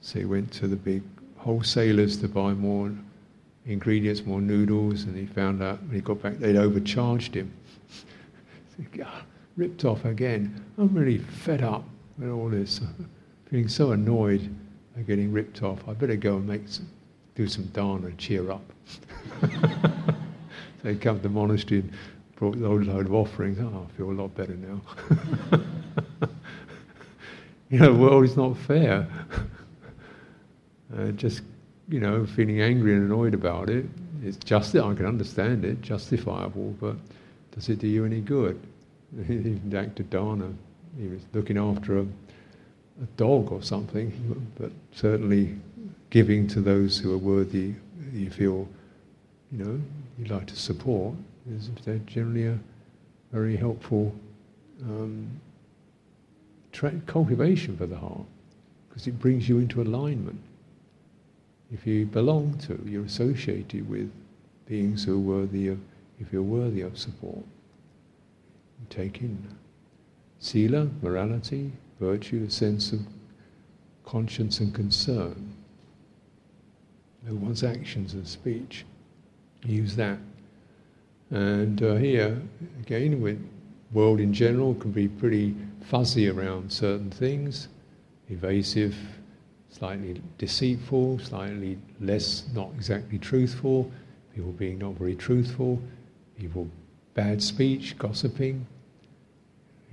[0.00, 1.02] So he went to the big
[1.36, 2.92] wholesalers to buy more
[3.66, 7.52] ingredients, more noodles, and he found out when he got back they'd overcharged him.
[8.76, 9.06] so
[9.56, 10.64] ripped off again.
[10.78, 11.84] I'm really fed up
[12.18, 12.80] with all this.
[13.50, 14.54] feeling so annoyed
[14.96, 15.86] at getting ripped off.
[15.88, 16.88] I better go and make some,
[17.34, 18.62] do some dana and cheer up.
[19.40, 21.92] so he come to the monastery and
[22.36, 23.58] brought a load of offerings.
[23.60, 24.80] Oh, I feel a lot better now.
[27.68, 29.06] you know, the world is not fair.
[30.96, 31.42] Uh, just,
[31.88, 33.86] you know, feeling angry and annoyed about it.
[34.24, 36.96] It's just that I can understand it, justifiable, but
[37.52, 38.60] does it do you any good?
[39.22, 40.02] Even Dr.
[40.04, 40.52] Dana,
[40.98, 44.12] he was looking after a, a dog or something,
[44.58, 45.56] but certainly
[46.10, 47.74] giving to those who are worthy,
[48.12, 48.68] you feel,
[49.52, 49.80] you know,
[50.18, 51.14] you'd like to support,
[51.52, 51.70] is
[52.06, 52.58] generally a
[53.32, 54.12] very helpful
[54.82, 55.28] um,
[56.72, 58.26] tra- cultivation for the heart,
[58.88, 60.40] because it brings you into alignment
[61.72, 64.10] if you belong to, you're associated with
[64.66, 65.78] beings who are worthy of,
[66.20, 67.44] if you're worthy of support.
[68.88, 69.46] Take in
[70.40, 73.00] sila, morality, virtue, a sense of
[74.04, 75.54] conscience and concern.
[77.28, 78.84] One's actions and speech.
[79.64, 80.18] Use that.
[81.30, 82.40] And uh, here,
[82.80, 83.38] again, with
[83.92, 87.68] world in general can be pretty fuzzy around certain things,
[88.28, 88.96] evasive,
[89.70, 93.90] slightly deceitful, slightly less not exactly truthful,
[94.34, 95.80] people being not very truthful,
[96.38, 96.68] people
[97.14, 98.66] bad speech, gossiping,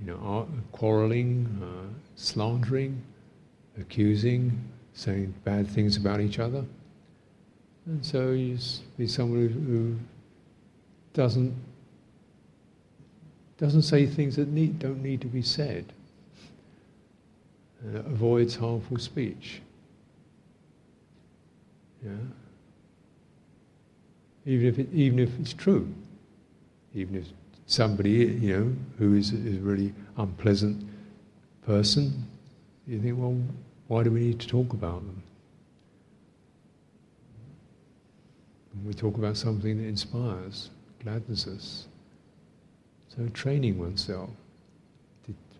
[0.00, 3.02] you know, quarreling, uh, slandering,
[3.80, 4.58] accusing,
[4.92, 6.64] saying bad things about each other.
[7.86, 8.58] And so you
[8.96, 9.96] be someone who
[11.14, 11.54] doesn't
[13.56, 15.92] doesn't say things that need, don't need to be said.
[17.84, 19.60] Uh, avoids harmful speech.
[22.04, 22.12] Yeah.
[24.46, 25.92] Even if it, even if it's true,
[26.94, 27.26] even if
[27.66, 30.88] somebody you know who is, is a really unpleasant
[31.66, 32.26] person,
[32.86, 33.36] you think, well,
[33.88, 35.22] why do we need to talk about them?
[38.84, 40.70] we talk about something that inspires,
[41.02, 41.86] gladdens us.
[43.08, 44.30] So training oneself,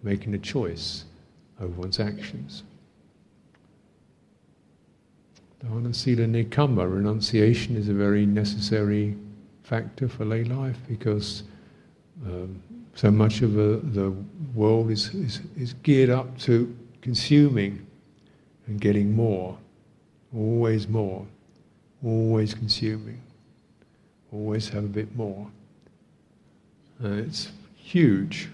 [0.03, 1.05] making a choice
[1.61, 2.63] over one's actions.
[5.61, 9.17] Dana, sila, nekkhamma, renunciation is a very necessary
[9.63, 11.43] factor for lay life because
[12.25, 12.63] um,
[12.95, 14.11] so much of the, the
[14.55, 17.85] world is, is, is geared up to consuming
[18.67, 19.57] and getting more,
[20.35, 21.27] always more,
[22.05, 23.21] always consuming,
[24.33, 25.47] always have a bit more.
[27.03, 28.49] Uh, it's huge.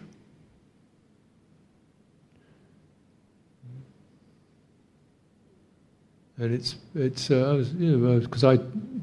[6.38, 8.58] And it's it's uh, you know because I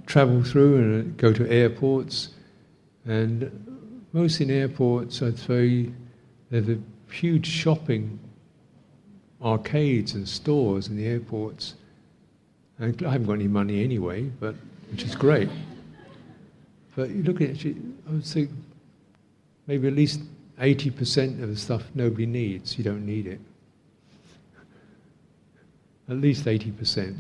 [0.06, 2.30] travel through and go to airports,
[3.06, 5.90] and most in airports I'd say
[6.50, 6.78] there's a
[7.10, 8.20] huge shopping
[9.42, 11.76] arcades and stores in the airports.
[12.78, 14.56] And I haven't got any money anyway, but
[14.90, 15.50] which is great.
[16.96, 17.76] But you look at it,
[18.08, 18.50] I would say
[19.68, 20.22] maybe at least
[20.60, 22.78] 80% of the stuff nobody needs.
[22.78, 23.40] You don't need it
[26.12, 27.18] at least 80%.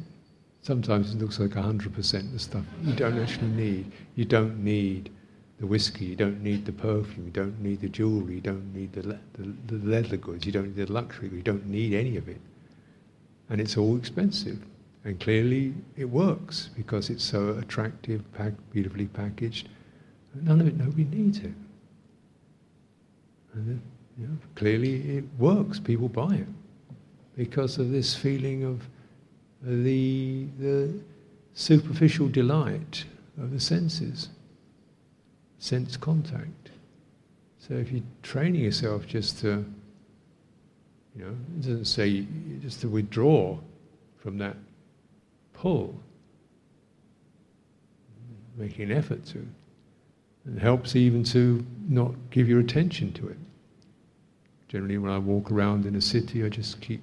[0.61, 3.91] Sometimes it looks like 100% the stuff you don't actually need.
[4.15, 5.09] You don't need
[5.59, 8.91] the whiskey, you don't need the perfume, you don't need the jewelry, you don't need
[8.91, 12.17] the, le- the, the leather goods, you don't need the luxury, you don't need any
[12.17, 12.41] of it.
[13.49, 14.59] And it's all expensive.
[15.05, 19.69] And clearly it works because it's so attractive, pack, beautifully packaged.
[20.35, 21.53] None of it, nobody needs it.
[23.53, 23.81] And
[24.19, 26.47] you know, clearly it works, people buy it.
[27.35, 28.87] Because of this feeling of
[29.61, 30.93] the, the
[31.53, 33.05] superficial delight
[33.41, 34.29] of the senses,
[35.59, 36.71] sense contact.
[37.59, 39.65] So if you're training yourself just to,
[41.15, 42.25] you know, it doesn't say
[42.61, 43.57] just to withdraw
[44.17, 44.55] from that
[45.53, 45.95] pull,
[48.57, 49.45] making an effort to.
[50.55, 53.37] It helps even to not give your attention to it.
[54.67, 57.01] Generally, when I walk around in a city, I just keep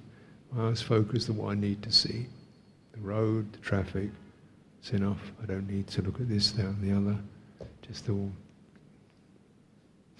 [0.51, 2.27] my eyes focused on what I need to see
[2.93, 4.09] the road, the traffic.
[4.79, 5.31] It's enough.
[5.41, 7.17] I don't need to look at this, that, and the other.
[7.81, 8.31] Just all,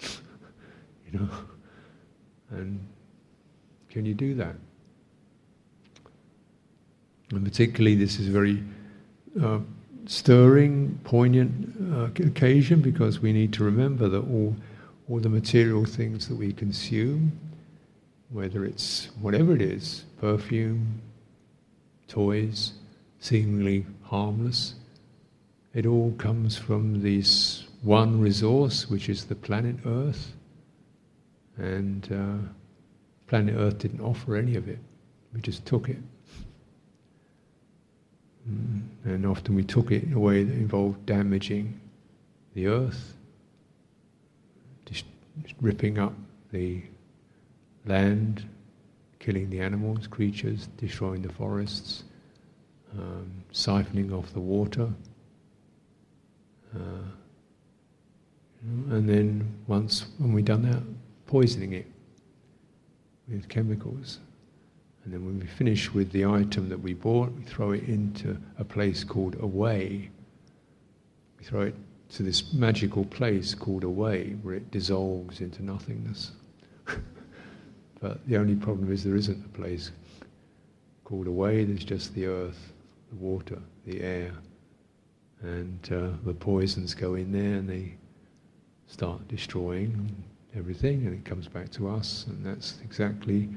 [0.00, 1.28] you know.
[2.50, 2.80] And
[3.88, 4.54] can you do that?
[7.30, 8.62] And particularly, this is a very
[9.40, 9.60] uh,
[10.06, 14.56] stirring, poignant uh, occasion because we need to remember that all,
[15.08, 17.32] all the material things that we consume,
[18.30, 21.00] whether it's whatever it is, perfume,
[22.06, 22.72] toys,
[23.20, 24.74] seemingly harmless,
[25.72, 30.32] it all comes from this one resource, which is the planet Earth.
[31.56, 32.48] And uh,
[33.28, 34.78] planet Earth didn't offer any of it,
[35.32, 35.98] we just took it.
[38.48, 38.82] Mm.
[39.04, 41.80] And often we took it in a way that involved damaging
[42.54, 43.14] the earth,
[44.86, 45.04] just
[45.60, 46.14] ripping up
[46.52, 46.82] the
[47.86, 48.44] land,
[49.20, 52.04] killing the animals, creatures, destroying the forests,
[52.98, 54.88] um, siphoning off the water.
[56.74, 57.08] Uh,
[58.90, 60.82] and then once when we've done that,
[61.26, 61.86] poisoning it
[63.28, 64.18] with chemicals.
[65.04, 68.36] And then when we finish with the item that we bought, we throw it into
[68.58, 70.10] a place called away.
[71.38, 71.74] We throw it
[72.10, 76.32] to this magical place called away, where it dissolves into nothingness.
[78.00, 79.92] but the only problem is there isn't a place
[81.04, 82.72] called away, there's just the earth,
[83.10, 84.32] the water, the air.
[85.42, 87.94] And uh, the poisons go in there and they
[88.86, 90.14] start destroying
[90.56, 93.48] everything, and it comes back to us, and that's exactly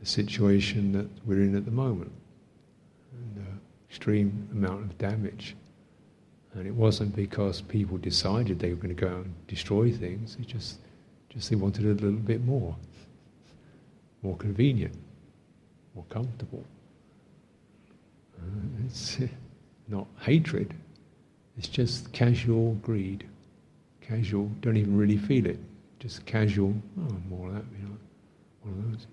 [0.00, 2.12] the situation that we're in at the moment.
[3.12, 3.56] And, uh,
[3.88, 5.56] extreme amount of damage.
[6.54, 10.46] And it wasn't because people decided they were going to go and destroy things, it
[10.46, 10.78] just,
[11.28, 12.76] just they wanted a little bit more.
[14.26, 14.92] More convenient,
[15.94, 16.64] more comfortable.
[18.36, 19.18] Uh, it's
[19.86, 20.74] not hatred,
[21.56, 23.24] it's just casual greed.
[24.00, 25.60] Casual, don't even really feel it.
[26.00, 27.96] Just casual, oh, more of that, you know,
[28.62, 29.06] one of those.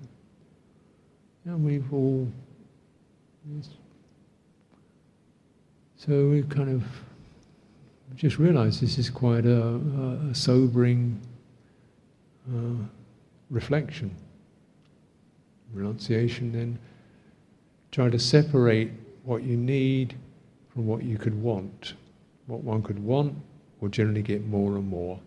[1.45, 2.27] And we've all.
[5.95, 6.83] So we kind of
[8.15, 9.75] just realised this is quite a,
[10.31, 11.21] a sobering
[12.51, 12.83] uh,
[13.51, 14.09] reflection,
[15.73, 16.51] renunciation.
[16.51, 16.79] Then
[17.91, 18.91] try to separate
[19.23, 20.15] what you need
[20.69, 21.93] from what you could want.
[22.47, 23.35] What one could want
[23.79, 25.19] will generally get more and more.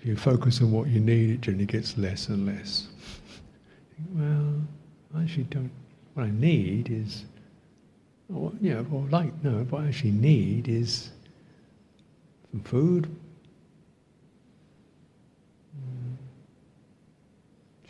[0.00, 2.88] If you focus on what you need, it generally gets less and less
[4.14, 4.54] well,
[5.14, 5.70] I actually don't.
[6.14, 7.24] What I need is,
[8.32, 9.64] or, you know, or like no.
[9.64, 11.10] What I actually need is
[12.50, 13.08] some food,
[15.76, 16.14] mm,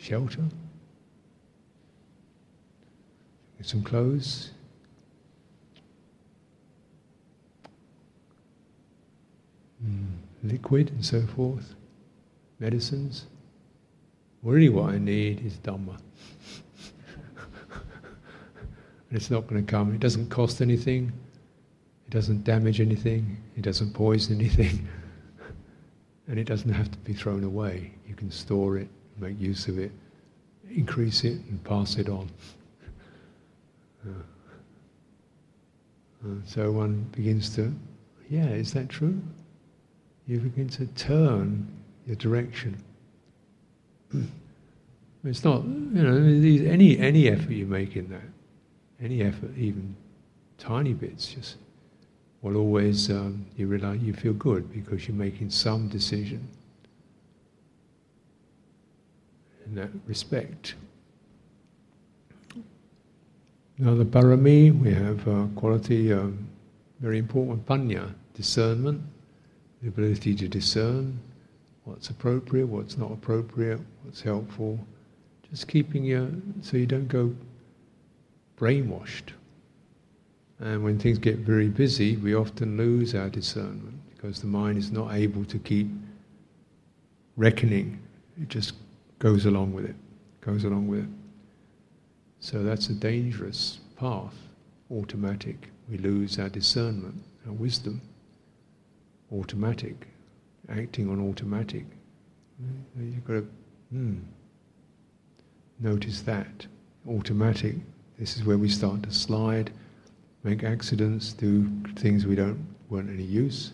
[0.05, 0.43] shelter,
[3.63, 4.51] some clothes.
[9.83, 11.73] Mm, liquid and so forth,
[12.59, 13.25] medicines.
[14.43, 15.97] Really, what I need is Dhamma.
[19.09, 19.95] and it's not going to come.
[19.95, 21.11] It doesn't cost anything.
[22.05, 23.37] It doesn't damage anything.
[23.57, 24.87] It doesn't poison anything.
[26.27, 27.95] and it doesn't have to be thrown away.
[28.07, 29.91] You can store it, make use of it,
[30.69, 32.29] increase it, and pass it on.
[34.05, 34.11] Uh,
[36.45, 37.73] so one begins to,
[38.29, 39.21] yeah, is that true?
[40.27, 41.67] You begin to turn
[42.05, 42.81] your direction.
[45.27, 46.17] It's not, you know,
[46.69, 48.29] any any effort you make in that,
[49.01, 49.95] any effort, even
[50.59, 51.55] tiny bits, just
[52.43, 56.47] will always um, you realize you feel good because you're making some decision
[59.65, 60.75] in that respect.
[63.77, 66.47] Now the parami, we have a quality um,
[66.99, 69.01] very important, panya, discernment,
[69.81, 71.19] the ability to discern
[71.83, 74.79] what's appropriate, what's not appropriate, what's helpful.
[75.49, 77.35] Just keeping you so you don't go
[78.57, 79.33] brainwashed.
[80.59, 84.91] And when things get very busy, we often lose our discernment because the mind is
[84.91, 85.87] not able to keep
[87.35, 87.99] reckoning.
[88.41, 88.73] It just
[89.19, 89.95] goes along with it,
[90.41, 91.09] goes along with it.
[92.39, 94.35] So that's a dangerous path,
[94.91, 95.69] automatic.
[95.89, 98.01] We lose our discernment, our wisdom.
[99.31, 100.07] Automatic,
[100.69, 101.85] acting on automatic.
[102.97, 103.47] You've got to
[103.91, 104.17] hmm,
[105.79, 106.67] notice that.
[107.07, 107.75] Automatic,
[108.19, 109.71] this is where we start to slide,
[110.43, 113.73] make accidents, do things we don't weren't any use,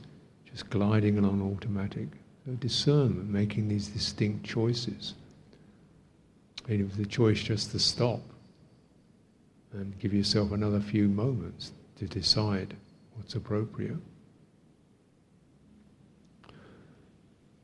[0.49, 2.07] just gliding along automatic.
[2.45, 5.13] So discernment, making these distinct choices.
[6.67, 8.21] And if the choice just to stop
[9.73, 12.75] and give yourself another few moments to decide
[13.15, 13.97] what's appropriate.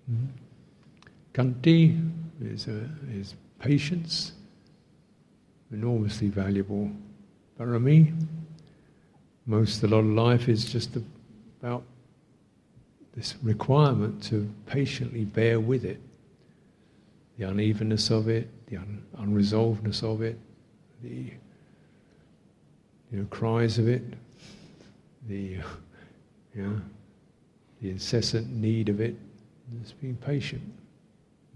[0.10, 0.26] Mm-hmm.
[1.34, 4.32] Khanti is, uh, is patience,
[5.72, 6.90] enormously valuable.
[7.60, 8.14] Parami,
[9.46, 10.98] most a lot of life is just
[11.62, 11.84] about
[13.16, 16.00] this requirement to patiently bear with it,
[17.38, 20.40] the unevenness of it, the un- unresolvedness of it,
[21.04, 21.32] the
[23.12, 24.04] you know, cries of it,
[25.28, 25.58] the
[26.58, 26.82] know,
[27.82, 29.16] the incessant need of it.
[29.82, 30.64] Just being patient,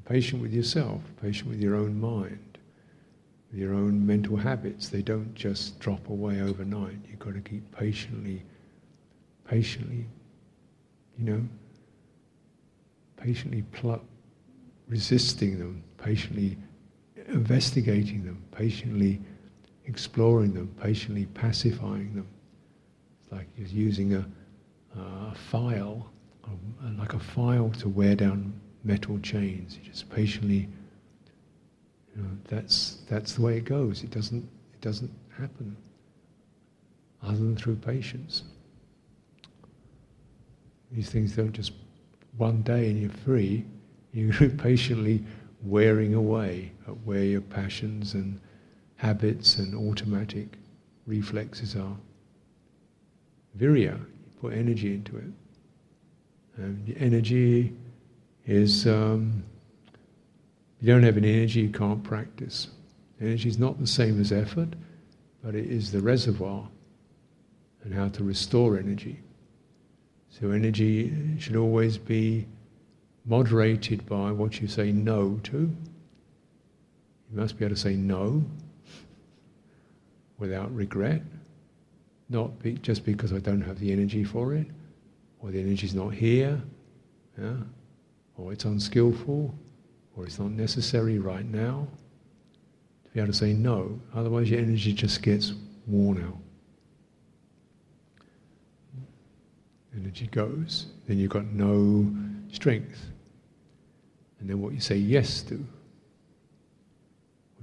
[0.06, 2.58] patient with yourself, patient with your own mind,
[3.50, 4.90] with your own mental habits.
[4.90, 6.98] They don't just drop away overnight.
[7.10, 8.44] You've got to keep patiently,
[9.48, 10.06] patiently,
[11.18, 11.42] you know,
[13.18, 14.04] patiently pl-
[14.92, 16.58] resisting them, patiently
[17.28, 19.22] investigating them, patiently
[19.86, 22.28] exploring them, patiently pacifying them.
[23.24, 24.26] It's like you're using a,
[24.98, 26.12] uh, a file,
[26.44, 29.80] a, like a file to wear down metal chains.
[29.82, 30.68] You just patiently,
[32.14, 34.04] you know, that's that's the way it goes.
[34.04, 35.78] It doesn't it doesn't happen
[37.24, 38.44] other than through patience.
[40.92, 41.72] These things don't just
[42.36, 43.64] one day and you're free.
[44.14, 45.24] You're patiently
[45.64, 48.40] wearing away at where your passions and
[48.96, 50.58] habits and automatic
[51.06, 51.96] reflexes are.
[53.58, 55.32] Virya, you put energy into it.
[56.58, 57.74] And the energy
[58.46, 59.44] is, um,
[60.80, 62.68] you don't have any energy, you can't practice.
[63.20, 64.70] Energy is not the same as effort,
[65.44, 66.68] but it is the reservoir
[67.84, 69.20] and how to restore energy.
[70.30, 72.48] So energy should always be
[73.26, 75.58] moderated by what you say no to.
[75.58, 78.44] You must be able to say no
[80.38, 81.22] without regret,
[82.30, 84.68] not be, just because I don't have the energy for it,
[85.40, 86.62] or the energy's not here,
[87.40, 87.54] yeah?
[88.38, 89.54] or it's unskillful,
[90.16, 91.88] or it's not necessary right now.
[93.06, 95.54] To be able to say no, otherwise your energy just gets
[95.86, 96.38] worn out.
[99.96, 102.12] Energy goes, then you've got no
[102.52, 103.11] strength.
[104.42, 105.66] And then what you say yes to, what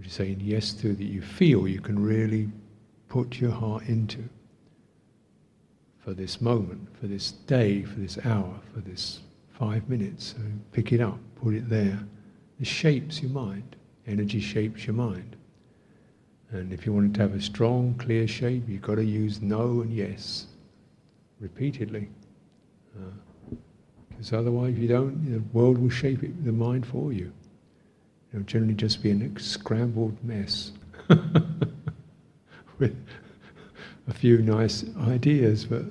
[0.03, 2.49] you're saying yes to that you feel you can really
[3.09, 4.23] put your heart into
[5.99, 9.21] for this moment, for this day, for this hour, for this
[9.51, 10.37] five minutes.
[10.37, 11.99] So pick it up, put it there.
[12.61, 13.75] It shapes your mind.
[14.07, 15.35] Energy shapes your mind.
[16.51, 19.43] And if you want it to have a strong, clear shape, you've got to use
[19.43, 20.47] no and yes
[21.41, 22.09] repeatedly.
[22.97, 23.11] Uh,
[24.19, 27.33] Because otherwise, if you don't, the world will shape it, the mind for you.
[28.33, 30.73] It'll generally just be a scrambled mess.
[32.79, 32.97] with
[34.09, 35.85] a few nice ideas, but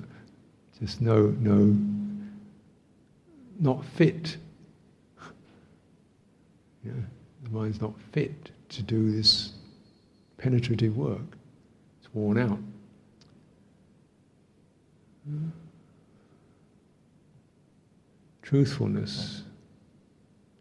[0.78, 1.74] just no, no,
[3.58, 4.36] not fit.
[6.84, 6.92] Yeah,
[7.42, 9.52] the mind's not fit to do this
[10.38, 11.36] penetrative work.
[11.98, 12.58] It's worn out.
[15.28, 15.48] Hmm?
[18.48, 19.42] Truthfulness.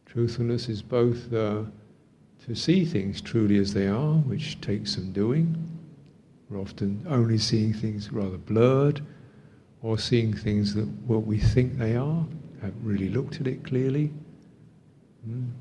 [0.06, 1.64] Truthfulness is both uh,
[2.46, 5.56] to see things truly as they are, which takes some doing,
[6.50, 9.00] we're often only seeing things rather blurred
[9.82, 12.26] or seeing things that what we think they are,
[12.62, 14.12] haven't really looked at it clearly.
[15.26, 15.52] Mm.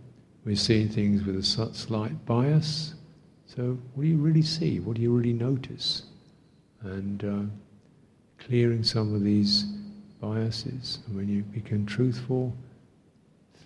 [0.45, 2.95] We're seeing things with a slight bias.
[3.47, 4.81] So, what do you really see?
[4.81, 6.03] What do you really notice?
[6.83, 9.65] And uh, clearing some of these
[10.27, 10.99] biases.
[11.07, 12.53] And when you become truthful,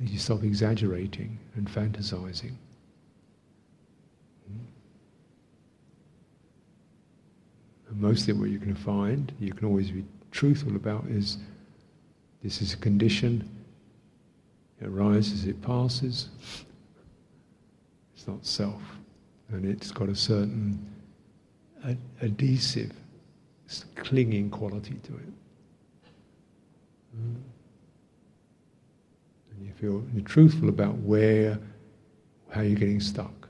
[0.00, 2.54] you stop exaggerating and fantasizing.
[7.88, 11.38] And mostly what going to find, you can always be truthful about is
[12.42, 13.48] this is a condition,
[14.80, 16.28] it arises, it passes.
[18.14, 18.82] It's not self.
[19.50, 20.78] And it's got a certain
[21.84, 22.92] ad- adhesive,
[23.96, 25.39] clinging quality to it.
[27.12, 27.42] And
[29.62, 31.58] you feel you're truthful about where,
[32.50, 33.48] how you're getting stuck.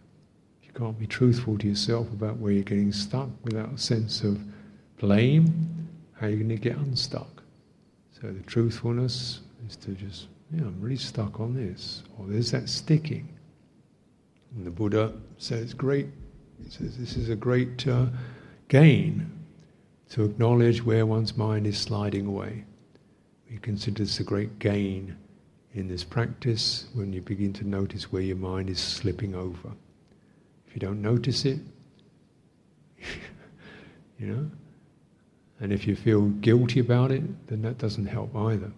[0.63, 4.41] you can't be truthful to yourself about where you're getting stuck without a sense of
[4.99, 7.43] blame, how are you going to get unstuck?
[8.13, 12.03] So the truthfulness is to just, yeah, I'm really stuck on this.
[12.19, 13.29] Or there's that sticking.
[14.55, 16.09] And the Buddha says, great,
[16.63, 18.07] he says, this is a great uh,
[18.69, 19.31] gain
[20.11, 22.65] to acknowledge where one's mind is sliding away.
[23.51, 25.17] We consider this a great gain
[25.75, 29.73] in this practice when you begin to notice where your mind is slipping over.
[30.67, 31.59] If you don't notice it,
[34.19, 34.51] you know,
[35.61, 38.71] and if you feel guilty about it, then that doesn't help either.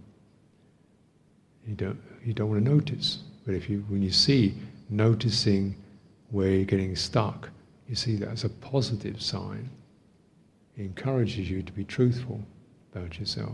[1.67, 3.19] You don't, you don't want to notice.
[3.45, 4.55] But if you, when you see
[4.89, 5.77] noticing
[6.31, 7.51] where you're getting stuck,
[7.89, 9.69] you see that as a positive sign.
[10.77, 12.41] It encourages you to be truthful
[12.93, 13.53] about yourself.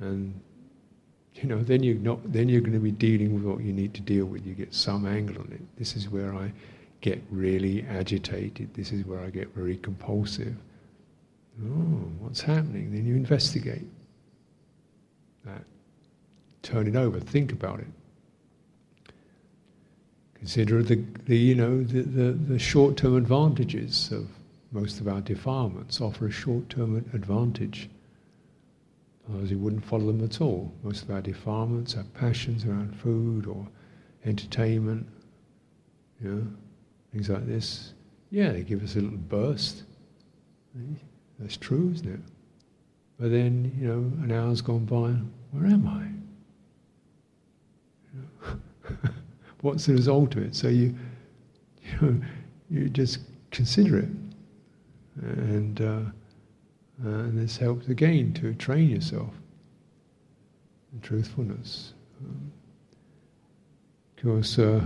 [0.00, 0.40] And
[1.34, 3.94] you know, then you're not then you're going to be dealing with what you need
[3.94, 4.46] to deal with.
[4.46, 5.60] You get some angle on it.
[5.78, 6.52] This is where I
[7.00, 8.74] get really agitated.
[8.74, 10.54] This is where I get very compulsive.
[11.62, 12.92] Oh, what's happening?
[12.92, 13.86] Then you investigate
[15.44, 15.64] that.
[16.62, 17.20] Turn it over.
[17.20, 19.12] Think about it.
[20.34, 24.26] Consider the, the you know the, the, the short-term advantages of
[24.72, 27.88] most of our defilements offer a short-term advantage.
[29.30, 30.72] Otherwise, we wouldn't follow them at all.
[30.82, 33.66] Most of our defilements, our passions around food or
[34.24, 35.06] entertainment,
[36.20, 36.46] you know,
[37.12, 37.94] things like this.
[38.30, 39.84] Yeah, they give us a little burst.
[41.38, 42.20] That's true, isn't it?
[43.18, 45.12] But then, you know, an hour's gone by,
[45.52, 46.06] where am I?
[48.14, 49.10] You know?
[49.60, 50.54] What's the result of it?
[50.54, 50.94] So you,
[51.82, 52.20] you know,
[52.70, 53.20] you just
[53.50, 54.08] consider it,
[55.22, 56.00] and uh,
[57.04, 59.32] uh, and this helps again to train yourself
[60.92, 61.94] in truthfulness.
[62.20, 62.52] Um,
[64.16, 64.84] of course, uh,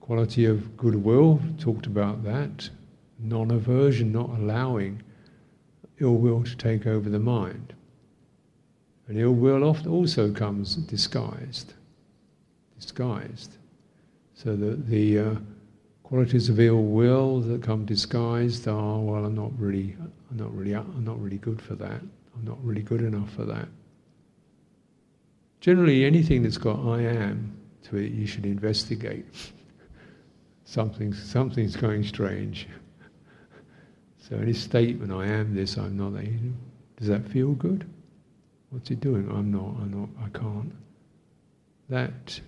[0.00, 2.68] quality of goodwill talked about that,
[3.18, 5.02] non-aversion, not allowing
[6.00, 7.72] ill will to take over the mind.
[9.08, 11.74] And ill will often also comes disguised.
[12.78, 13.56] Disguised.
[14.34, 15.34] So the, the uh,
[16.06, 19.96] qualities of ill will that come disguised are, well, I'm not really,
[20.30, 22.00] I'm not really, I'm not really good for that.
[22.00, 23.66] I'm not really good enough for that.
[25.60, 29.24] Generally, anything that's got "I am" to it, you should investigate.
[30.64, 32.68] something's something's going strange.
[34.18, 36.28] So any statement, "I am this," "I'm not that,"
[36.98, 37.84] does that feel good?
[38.70, 39.28] What's it doing?
[39.28, 39.74] I'm not.
[39.82, 40.24] I'm not.
[40.24, 40.72] I can't.
[41.88, 42.40] That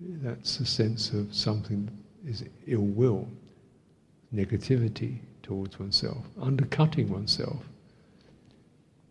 [0.00, 1.90] that's a sense of something
[2.26, 3.28] is ill will,
[4.34, 7.64] negativity towards oneself, undercutting oneself.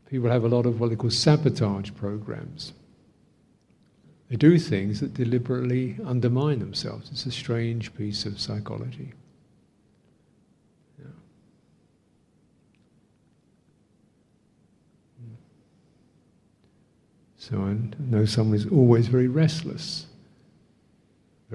[0.09, 2.73] People have a lot of what they call sabotage programs.
[4.29, 7.09] They do things that deliberately undermine themselves.
[7.11, 9.13] It's a strange piece of psychology.
[10.97, 11.09] Hmm.
[17.37, 20.04] So I know someone is always very restless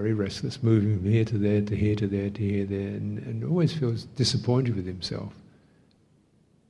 [0.00, 3.18] very restless, moving from here to there, to here to there, to here, there, and,
[3.18, 5.34] and always feels disappointed with himself.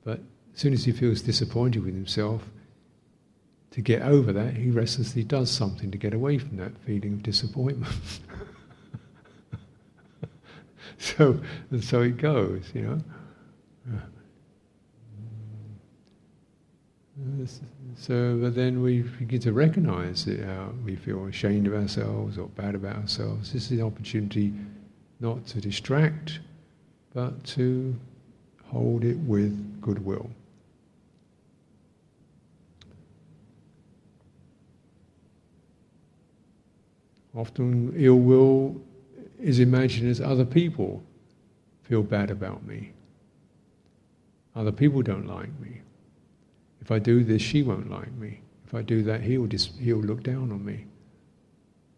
[0.03, 0.19] But
[0.53, 2.43] as soon as he feels disappointed with himself,
[3.71, 7.23] to get over that, he restlessly does something to get away from that feeling of
[7.23, 7.95] disappointment.
[10.97, 12.97] so, and so it goes, you know.
[13.89, 13.99] Uh,
[17.95, 22.47] So, but then we begin to recognize that uh, we feel ashamed of ourselves or
[22.47, 23.53] bad about ourselves.
[23.53, 24.53] This is an opportunity
[25.19, 26.39] not to distract,
[27.13, 27.95] but to
[28.65, 30.29] hold it with goodwill.
[37.35, 38.81] Often, ill will
[39.39, 41.01] is imagined as other people
[41.83, 42.91] feel bad about me.
[44.55, 45.81] Other people don't like me.
[46.91, 48.41] If I do this, she won't like me.
[48.67, 50.87] If I do that, he'll, dis- he'll look down on me.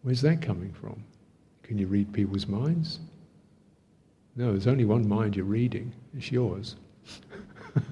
[0.02, 1.02] Where's that coming from?
[1.64, 3.00] Can you read people's minds?
[4.36, 5.92] No, there's only one mind you're reading.
[6.16, 6.76] It's yours.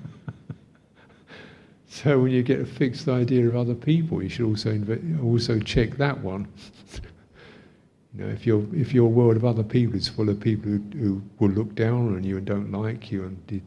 [1.88, 5.58] so when you get a fixed idea of other people, you should also inv- also
[5.58, 6.46] check that one.
[8.14, 10.78] you know, if your if your world of other people is full of people who,
[10.96, 13.60] who will look down on you and don't like you, and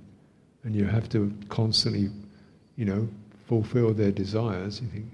[0.63, 2.09] and you have to constantly
[2.75, 3.07] you know,
[3.47, 5.11] fulfill their desires, you think,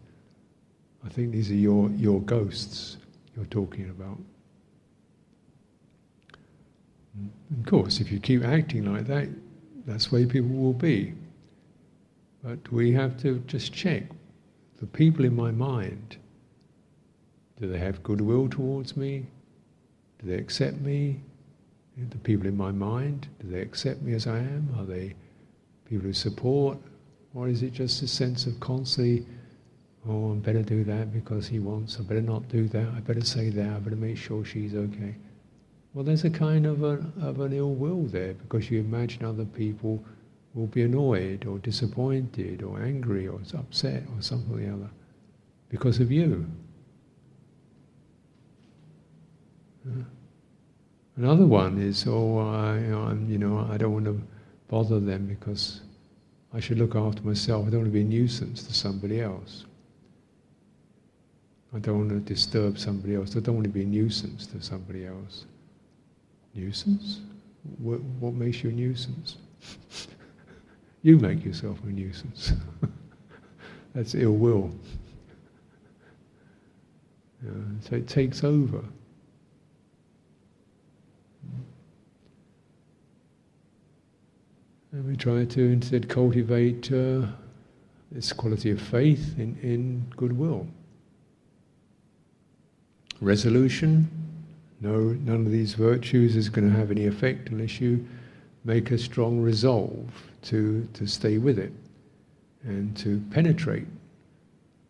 [1.05, 2.97] I think these are your, your ghosts
[3.35, 4.17] you're talking about.
[7.59, 9.27] Of course, if you keep acting like that,
[9.85, 11.13] that's where people will be.
[12.43, 14.03] But we have to just check
[14.79, 16.17] the people in my mind.
[17.59, 19.25] Do they have goodwill towards me?
[20.19, 21.21] Do they accept me?
[22.09, 24.73] The people in my mind, do they accept me as I am?
[24.77, 25.13] Are they
[25.87, 26.79] people who support?
[27.33, 29.25] Or is it just a sense of constantly,
[30.07, 33.23] oh, I better do that because he wants, I better not do that, I better
[33.23, 35.15] say that, I better make sure she's okay.
[35.93, 39.45] Well, there's a kind of, a, of an ill will there because you imagine other
[39.45, 40.03] people
[40.53, 44.89] will be annoyed or disappointed or angry or upset or something or the other
[45.69, 46.45] because of you.
[51.15, 54.21] Another one is, oh, I, am you know, I don't want to
[54.67, 55.81] bother them because
[56.53, 57.67] I should look after myself.
[57.67, 59.65] I don't want to be a nuisance to somebody else.
[61.73, 63.35] I don't want to disturb somebody else.
[63.37, 65.45] I don't want to be a nuisance to somebody else.
[66.53, 67.21] Nuisance?
[67.77, 69.37] What, what makes you a nuisance?
[71.01, 72.53] you make yourself a nuisance.
[73.95, 74.71] That's ill will.
[77.43, 78.83] Yeah, so it takes over.
[84.91, 87.25] And we try to instead cultivate uh,
[88.11, 90.67] this quality of faith in, in goodwill.
[93.21, 94.09] Resolution,
[94.81, 98.05] no, none of these virtues is going to have any effect unless you
[98.65, 100.09] make a strong resolve
[100.41, 101.71] to, to stay with it
[102.63, 103.87] and to penetrate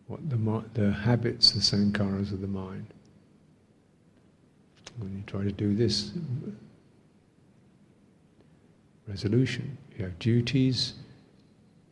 [0.07, 2.87] what the, the habits, the sankharas of the mind.
[4.97, 6.11] When you try to do this,
[9.07, 9.77] resolution.
[10.01, 10.95] You have duties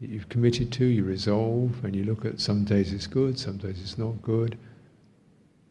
[0.01, 3.57] that you've committed to, you resolve, and you look at some days it's good, some
[3.57, 4.57] days it's not good.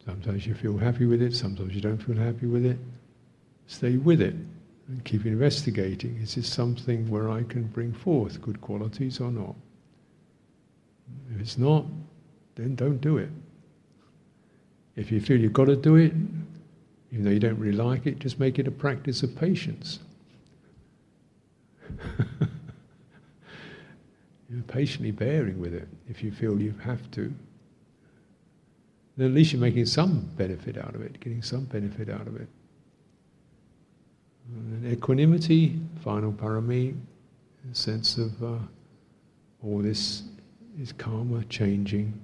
[0.05, 2.77] Sometimes you feel happy with it, sometimes you don't feel happy with it.
[3.67, 4.35] Stay with it
[4.87, 6.15] and keep investigating.
[6.15, 9.55] Is this something where I can bring forth good qualities or not?
[11.35, 11.83] If it's not,
[12.55, 13.31] then don't do it.
[14.95, 16.13] If you feel you've got to do it,
[17.11, 19.99] even though you don't really like it, just make it a practice of patience.
[24.49, 27.33] You're patiently bearing with it if you feel you have to.
[29.15, 32.35] Then at least you're making some benefit out of it, getting some benefit out of
[32.37, 32.47] it.
[34.47, 36.95] And equanimity, final parami,
[37.71, 38.57] a sense of uh,
[39.63, 40.23] all this
[40.81, 42.19] is karma changing,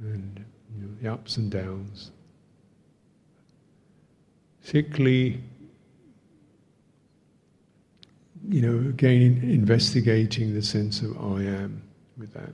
[0.00, 0.44] and
[0.76, 2.10] you know, the ups and downs.
[4.60, 5.40] Sickly
[8.48, 11.82] you know, again, investigating the sense of I am
[12.18, 12.52] with that.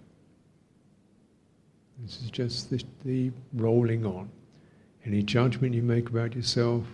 [1.98, 4.30] This is just the, the rolling on.
[5.04, 6.84] Any judgment you make about yourself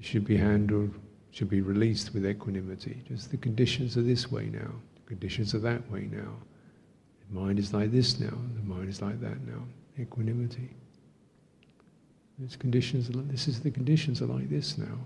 [0.00, 0.94] should be handled,
[1.30, 3.02] should be released with equanimity.
[3.06, 6.32] Just the conditions are this way now, the conditions are that way now.
[7.28, 9.62] The mind is like this now, the mind is like that now.
[9.98, 10.70] Equanimity.
[12.38, 14.98] These conditions, this is the conditions are like this now,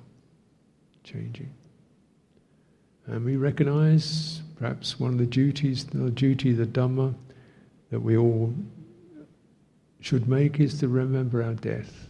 [1.02, 1.52] changing.
[3.06, 7.14] And we recognize perhaps one of the duties, the duty the Dhamma
[7.90, 8.54] that we all
[10.00, 12.08] should make is to remember our death.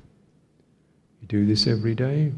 [1.21, 2.33] You do this every day,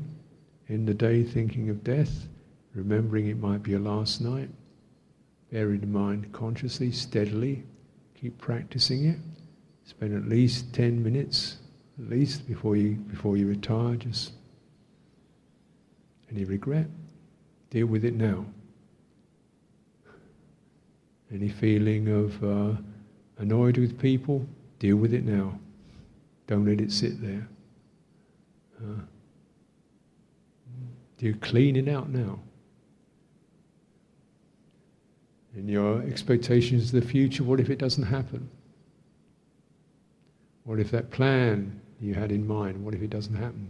[0.69, 2.29] in the day thinking of death,
[2.75, 4.51] remembering it might be your last night.
[5.51, 7.65] Bear in mind consciously, steadily,
[8.15, 9.19] keep practicing it.
[9.85, 11.59] Spend at least 10 minutes,
[11.99, 14.33] at least, before you, before you retire, just
[16.31, 16.87] any regret?
[17.75, 18.47] Deal with it now.
[21.33, 22.81] Any feeling of uh,
[23.39, 24.47] annoyed with people?
[24.79, 25.59] Deal with it now.
[26.47, 27.49] Don't let it sit there.
[28.81, 29.01] Uh,
[31.19, 32.39] you clean it out now.
[35.57, 38.49] And your expectations of the future, what if it doesn't happen?
[40.63, 43.69] What if that plan you had in mind, what if it doesn't happen?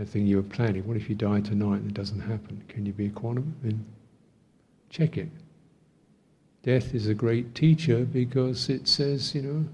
[0.00, 0.88] That thing you were planning.
[0.88, 2.64] What if you die tonight and it doesn't happen?
[2.68, 3.84] Can you be a quantum?
[4.88, 5.28] Check it.
[6.62, 9.66] Death is a great teacher because it says, you know,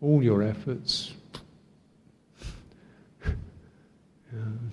[0.00, 1.14] all your efforts.
[3.26, 3.30] uh,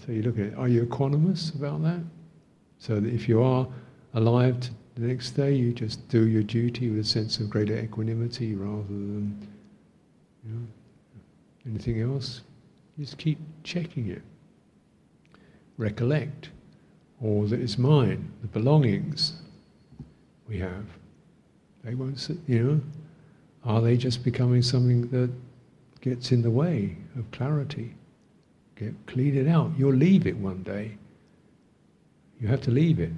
[0.05, 0.55] so you look at it.
[0.55, 2.01] Are you equanimous about that?
[2.77, 3.67] So that if you are
[4.13, 8.53] alive the next day, you just do your duty with a sense of greater equanimity
[8.53, 9.47] rather than
[10.45, 10.67] you know,
[11.65, 12.41] anything else.
[12.99, 14.21] Just keep checking it
[15.81, 16.49] recollect
[17.23, 19.33] all that is mine, the belongings
[20.47, 20.85] we have.
[21.83, 22.81] They won't, you know,
[23.65, 25.31] are they just becoming something that
[26.01, 27.95] gets in the way of clarity?
[28.75, 29.71] Get clean it out.
[29.77, 30.97] You'll leave it one day.
[32.39, 33.11] You have to leave it.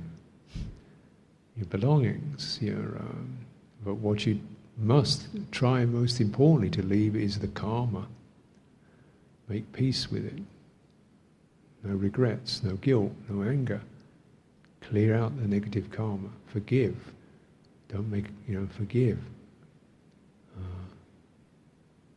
[1.56, 3.38] Your belongings, your, um,
[3.86, 4.40] but what you
[4.78, 8.08] must try most importantly to leave is the karma.
[9.48, 10.42] Make peace with it
[11.84, 13.82] no regrets, no guilt, no anger.
[14.82, 16.30] Clear out the negative karma.
[16.48, 16.96] Forgive.
[17.90, 19.20] Don't make, you know, forgive
[20.58, 20.86] uh,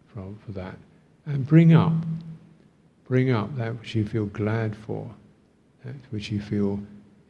[0.08, 0.76] for, for that.
[1.26, 1.92] And bring up,
[3.08, 5.10] bring up that which you feel glad for,
[5.84, 6.80] that which you feel,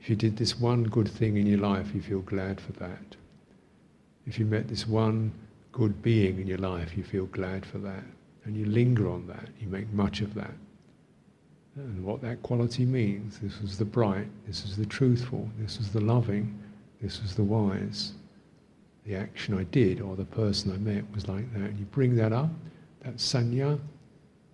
[0.01, 3.17] if you did this one good thing in your life, you feel glad for that.
[4.27, 5.33] If you met this one
[5.73, 8.05] good being in your life, you feel glad for that.
[8.45, 10.55] And you linger on that, you make much of that.
[11.77, 15.93] And what that quality means this was the bright, this is the truthful, this is
[15.93, 16.59] the loving,
[17.03, 18.13] this is the wise.
[19.05, 21.61] The action I did or the person I met was like that.
[21.61, 22.51] And you bring that up,
[23.01, 23.79] that sanya,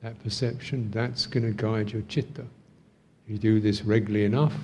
[0.02, 2.44] that perception, that's going to guide your chitta.
[3.28, 4.54] You do this regularly enough,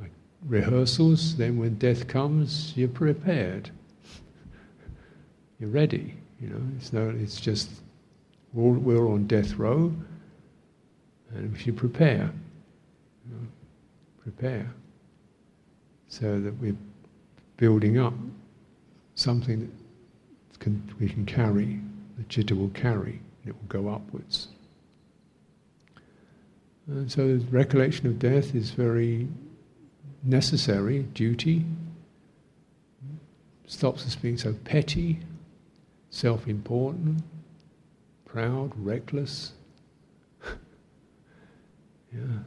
[0.00, 0.10] like
[0.46, 3.70] rehearsals, then when death comes, you're prepared
[5.60, 6.14] you're ready.
[6.40, 7.70] You know, it's no, it's just
[8.52, 9.94] we're, we're on death row,
[11.34, 12.30] and we should prepare.
[13.26, 13.46] You know,
[14.22, 14.72] prepare,
[16.08, 16.76] so that we're
[17.56, 18.14] building up
[19.14, 21.80] something that can, we can carry.
[22.18, 24.48] The chitta will carry, and it will go upwards.
[26.86, 29.28] And so, the recollection of death is very
[30.22, 31.64] necessary duty.
[33.66, 35.20] Stops us being so petty
[36.12, 37.22] self important,
[38.26, 39.52] proud, reckless.
[42.14, 42.38] Yeah.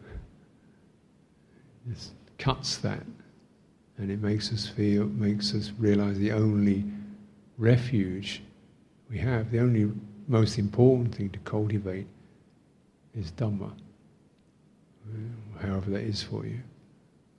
[1.91, 1.97] It
[2.37, 3.03] cuts that
[3.97, 6.83] and it makes us feel, makes us realize the only
[7.57, 8.41] refuge
[9.09, 9.91] we have, the only
[10.27, 12.07] most important thing to cultivate
[13.13, 13.71] is Dhamma,
[15.61, 16.59] however that is for you.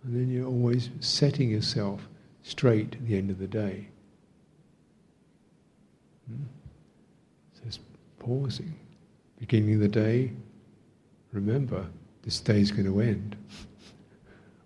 [0.04, 2.08] And then you're always setting yourself
[2.42, 3.88] straight at the end of the day.
[6.28, 6.44] Hmm?
[7.64, 7.80] Just
[8.18, 8.74] pausing.
[9.38, 10.32] Beginning of the day,
[11.32, 11.86] remember,
[12.26, 13.36] this day is going to end.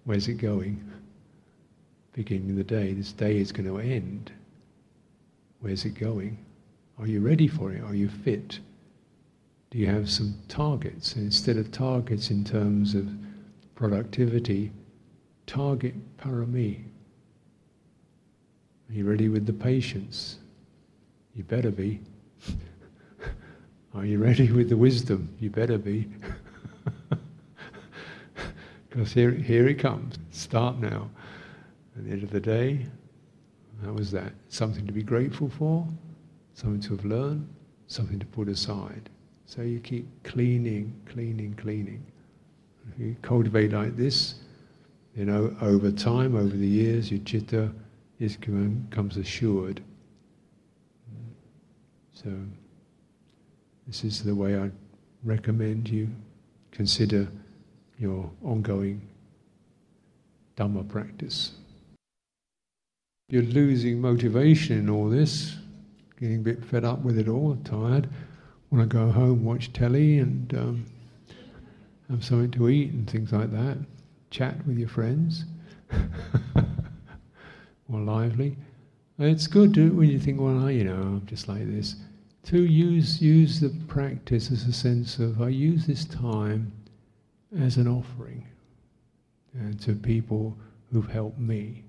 [0.05, 0.83] Where's it going?
[2.15, 4.33] Beginning of the day, this day is going to end.
[5.61, 6.39] Where's it going?
[6.99, 7.85] Are you ready for it?
[7.85, 8.59] Are you fit?
[9.69, 11.15] Do you have some targets?
[11.15, 13.07] And instead of targets in terms of
[13.75, 14.73] productivity,
[15.47, 16.83] target parami.
[18.89, 20.39] Are you ready with the patience?
[21.35, 22.01] You better be.
[23.95, 25.29] Are you ready with the wisdom?
[25.41, 26.09] You better be.
[28.91, 30.19] Because here, here it comes.
[30.31, 31.09] Start now.
[31.97, 32.87] At the end of the day,
[33.85, 34.33] how was that?
[34.49, 35.87] Something to be grateful for,
[36.55, 37.49] something to have learned,
[37.87, 39.09] something to put aside.
[39.47, 42.05] So you keep cleaning, cleaning, cleaning.
[42.93, 44.35] If you cultivate like this,
[45.17, 47.73] you know, over time, over the years, your chitta
[48.19, 49.81] is, becomes assured
[52.23, 52.31] so,
[53.87, 54.71] this is the way I
[55.25, 56.09] recommend you
[56.71, 57.29] consider
[58.01, 59.03] your ongoing
[60.57, 61.53] Dhamma practice.
[63.29, 65.57] You're losing motivation in all this,
[66.19, 68.09] getting a bit fed up with it all, tired,
[68.71, 70.87] want to go home, watch telly, and um,
[72.09, 73.79] have something to eat and things like that,
[74.31, 75.45] chat with your friends,
[77.89, 78.57] more lively.
[79.19, 81.97] It's good to, when you think, well, I, you know, I'm just like this
[82.43, 86.73] to use use the practice as a sense of I use this time
[87.59, 88.47] as an offering
[89.59, 90.57] uh, to people
[90.93, 91.85] who've helped me.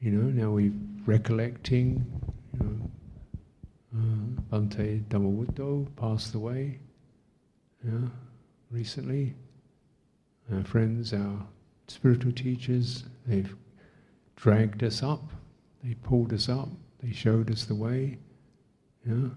[0.00, 0.72] You know, now we're
[1.06, 2.04] recollecting,
[2.52, 2.90] you know,
[3.96, 6.78] uh, Bhante passed away
[7.84, 8.08] yeah,
[8.70, 9.34] recently.
[10.52, 11.46] Our friends, our
[11.88, 13.54] spiritual teachers, they've
[14.36, 15.24] dragged us up,
[15.82, 16.68] they pulled us up,
[17.02, 18.18] they showed us the way.
[19.06, 19.30] Yeah?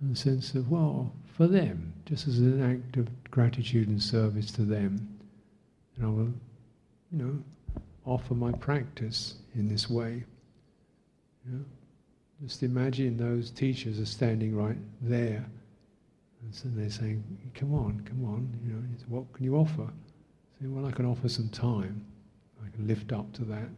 [0.00, 4.50] And a sense of, well, for them, just as an act of gratitude and service
[4.50, 5.08] to them,
[5.96, 6.32] and I will,
[7.12, 7.44] you know,
[8.04, 10.24] offer my practice in this way.
[11.48, 11.58] Yeah?
[12.42, 15.46] Just imagine those teachers are standing right there.
[16.42, 17.22] And so they're saying,
[17.54, 19.86] come on, come on, you know, what can you offer?
[20.60, 22.04] Say, well, I can offer some time.
[22.64, 23.68] I can lift up to that.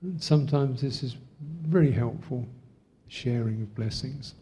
[0.00, 1.16] And sometimes this is
[1.62, 2.46] very helpful
[3.08, 4.34] sharing of blessings.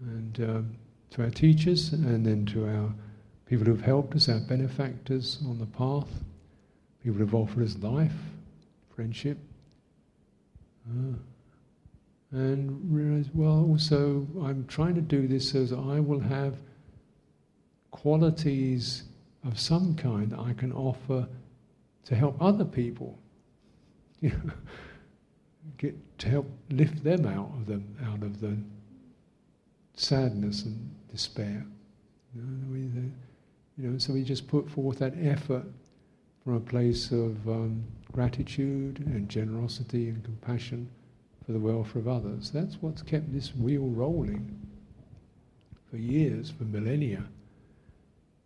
[0.00, 0.76] And um,
[1.14, 2.92] to our teachers, and then to our
[3.46, 6.08] people who've helped us, our benefactors on the path,
[7.02, 8.12] people who've offered us life,
[8.94, 9.38] friendship.
[10.90, 11.14] Uh,
[12.32, 16.56] and realize, well, also, I'm trying to do this so that I will have
[17.92, 19.04] qualities
[19.46, 21.28] of some kind that I can offer
[22.06, 23.16] to help other people.
[25.78, 28.56] get to help lift them out of them out of the
[29.96, 31.64] sadness and despair.
[32.34, 33.10] You know,
[33.78, 35.64] You know, so we just put forth that effort
[36.42, 40.88] from a place of um, gratitude and generosity and compassion
[41.46, 42.50] for the welfare of others.
[42.50, 44.60] That's what's kept this wheel rolling
[45.90, 47.22] for years, for millennia.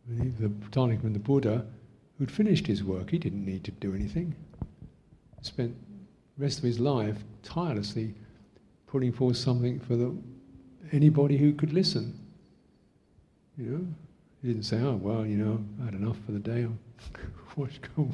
[0.06, 1.66] The Tonic and the Buddha,
[2.18, 4.34] who'd finished his work, he didn't need to do anything.
[5.42, 5.74] Spent
[6.36, 8.14] the rest of his life tirelessly
[8.86, 10.14] putting forth something for the,
[10.92, 12.17] anybody who could listen.
[13.58, 13.86] You know,
[14.40, 16.62] he didn't say, "Oh well, you know, I had enough for the day.
[16.62, 16.78] I'm
[17.56, 18.08] watch go."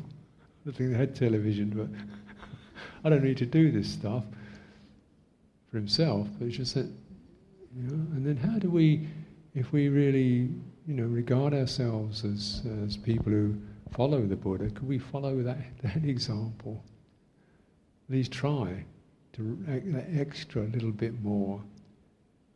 [0.66, 1.88] I think they had television, but
[3.04, 4.24] I don't need to do this stuff
[5.70, 6.28] for himself.
[6.38, 6.86] But it's just that,
[7.76, 8.16] you know.
[8.16, 9.06] And then how do we,
[9.54, 10.48] if we really,
[10.86, 13.54] you know, regard ourselves as as people who
[13.92, 16.82] follow the Buddha, could we follow that that example?
[18.08, 18.82] At least try
[19.34, 21.60] to that extra little bit more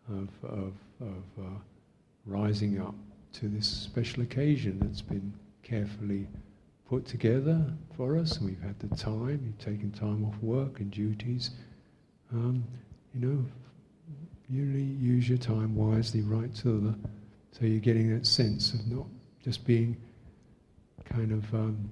[0.08, 1.58] of of, of uh,
[2.28, 2.94] rising up
[3.34, 6.28] to this special occasion that's been carefully
[6.88, 7.60] put together
[7.96, 11.50] for us, and we've had the time, you've taken time off work and duties.
[12.32, 12.64] Um,
[13.14, 13.44] you know,
[14.50, 16.94] really use your time wisely right to the,
[17.52, 19.06] so you're getting that sense of not
[19.44, 19.96] just being
[21.04, 21.90] kind of, um,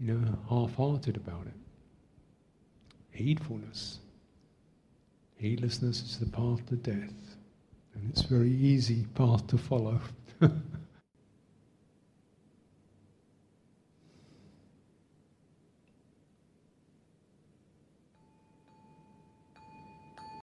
[0.00, 3.16] you know, half-hearted about it.
[3.16, 3.98] Heedfulness.
[5.36, 7.12] Heedlessness is the path to death.
[7.94, 10.00] And it's a very easy path to follow.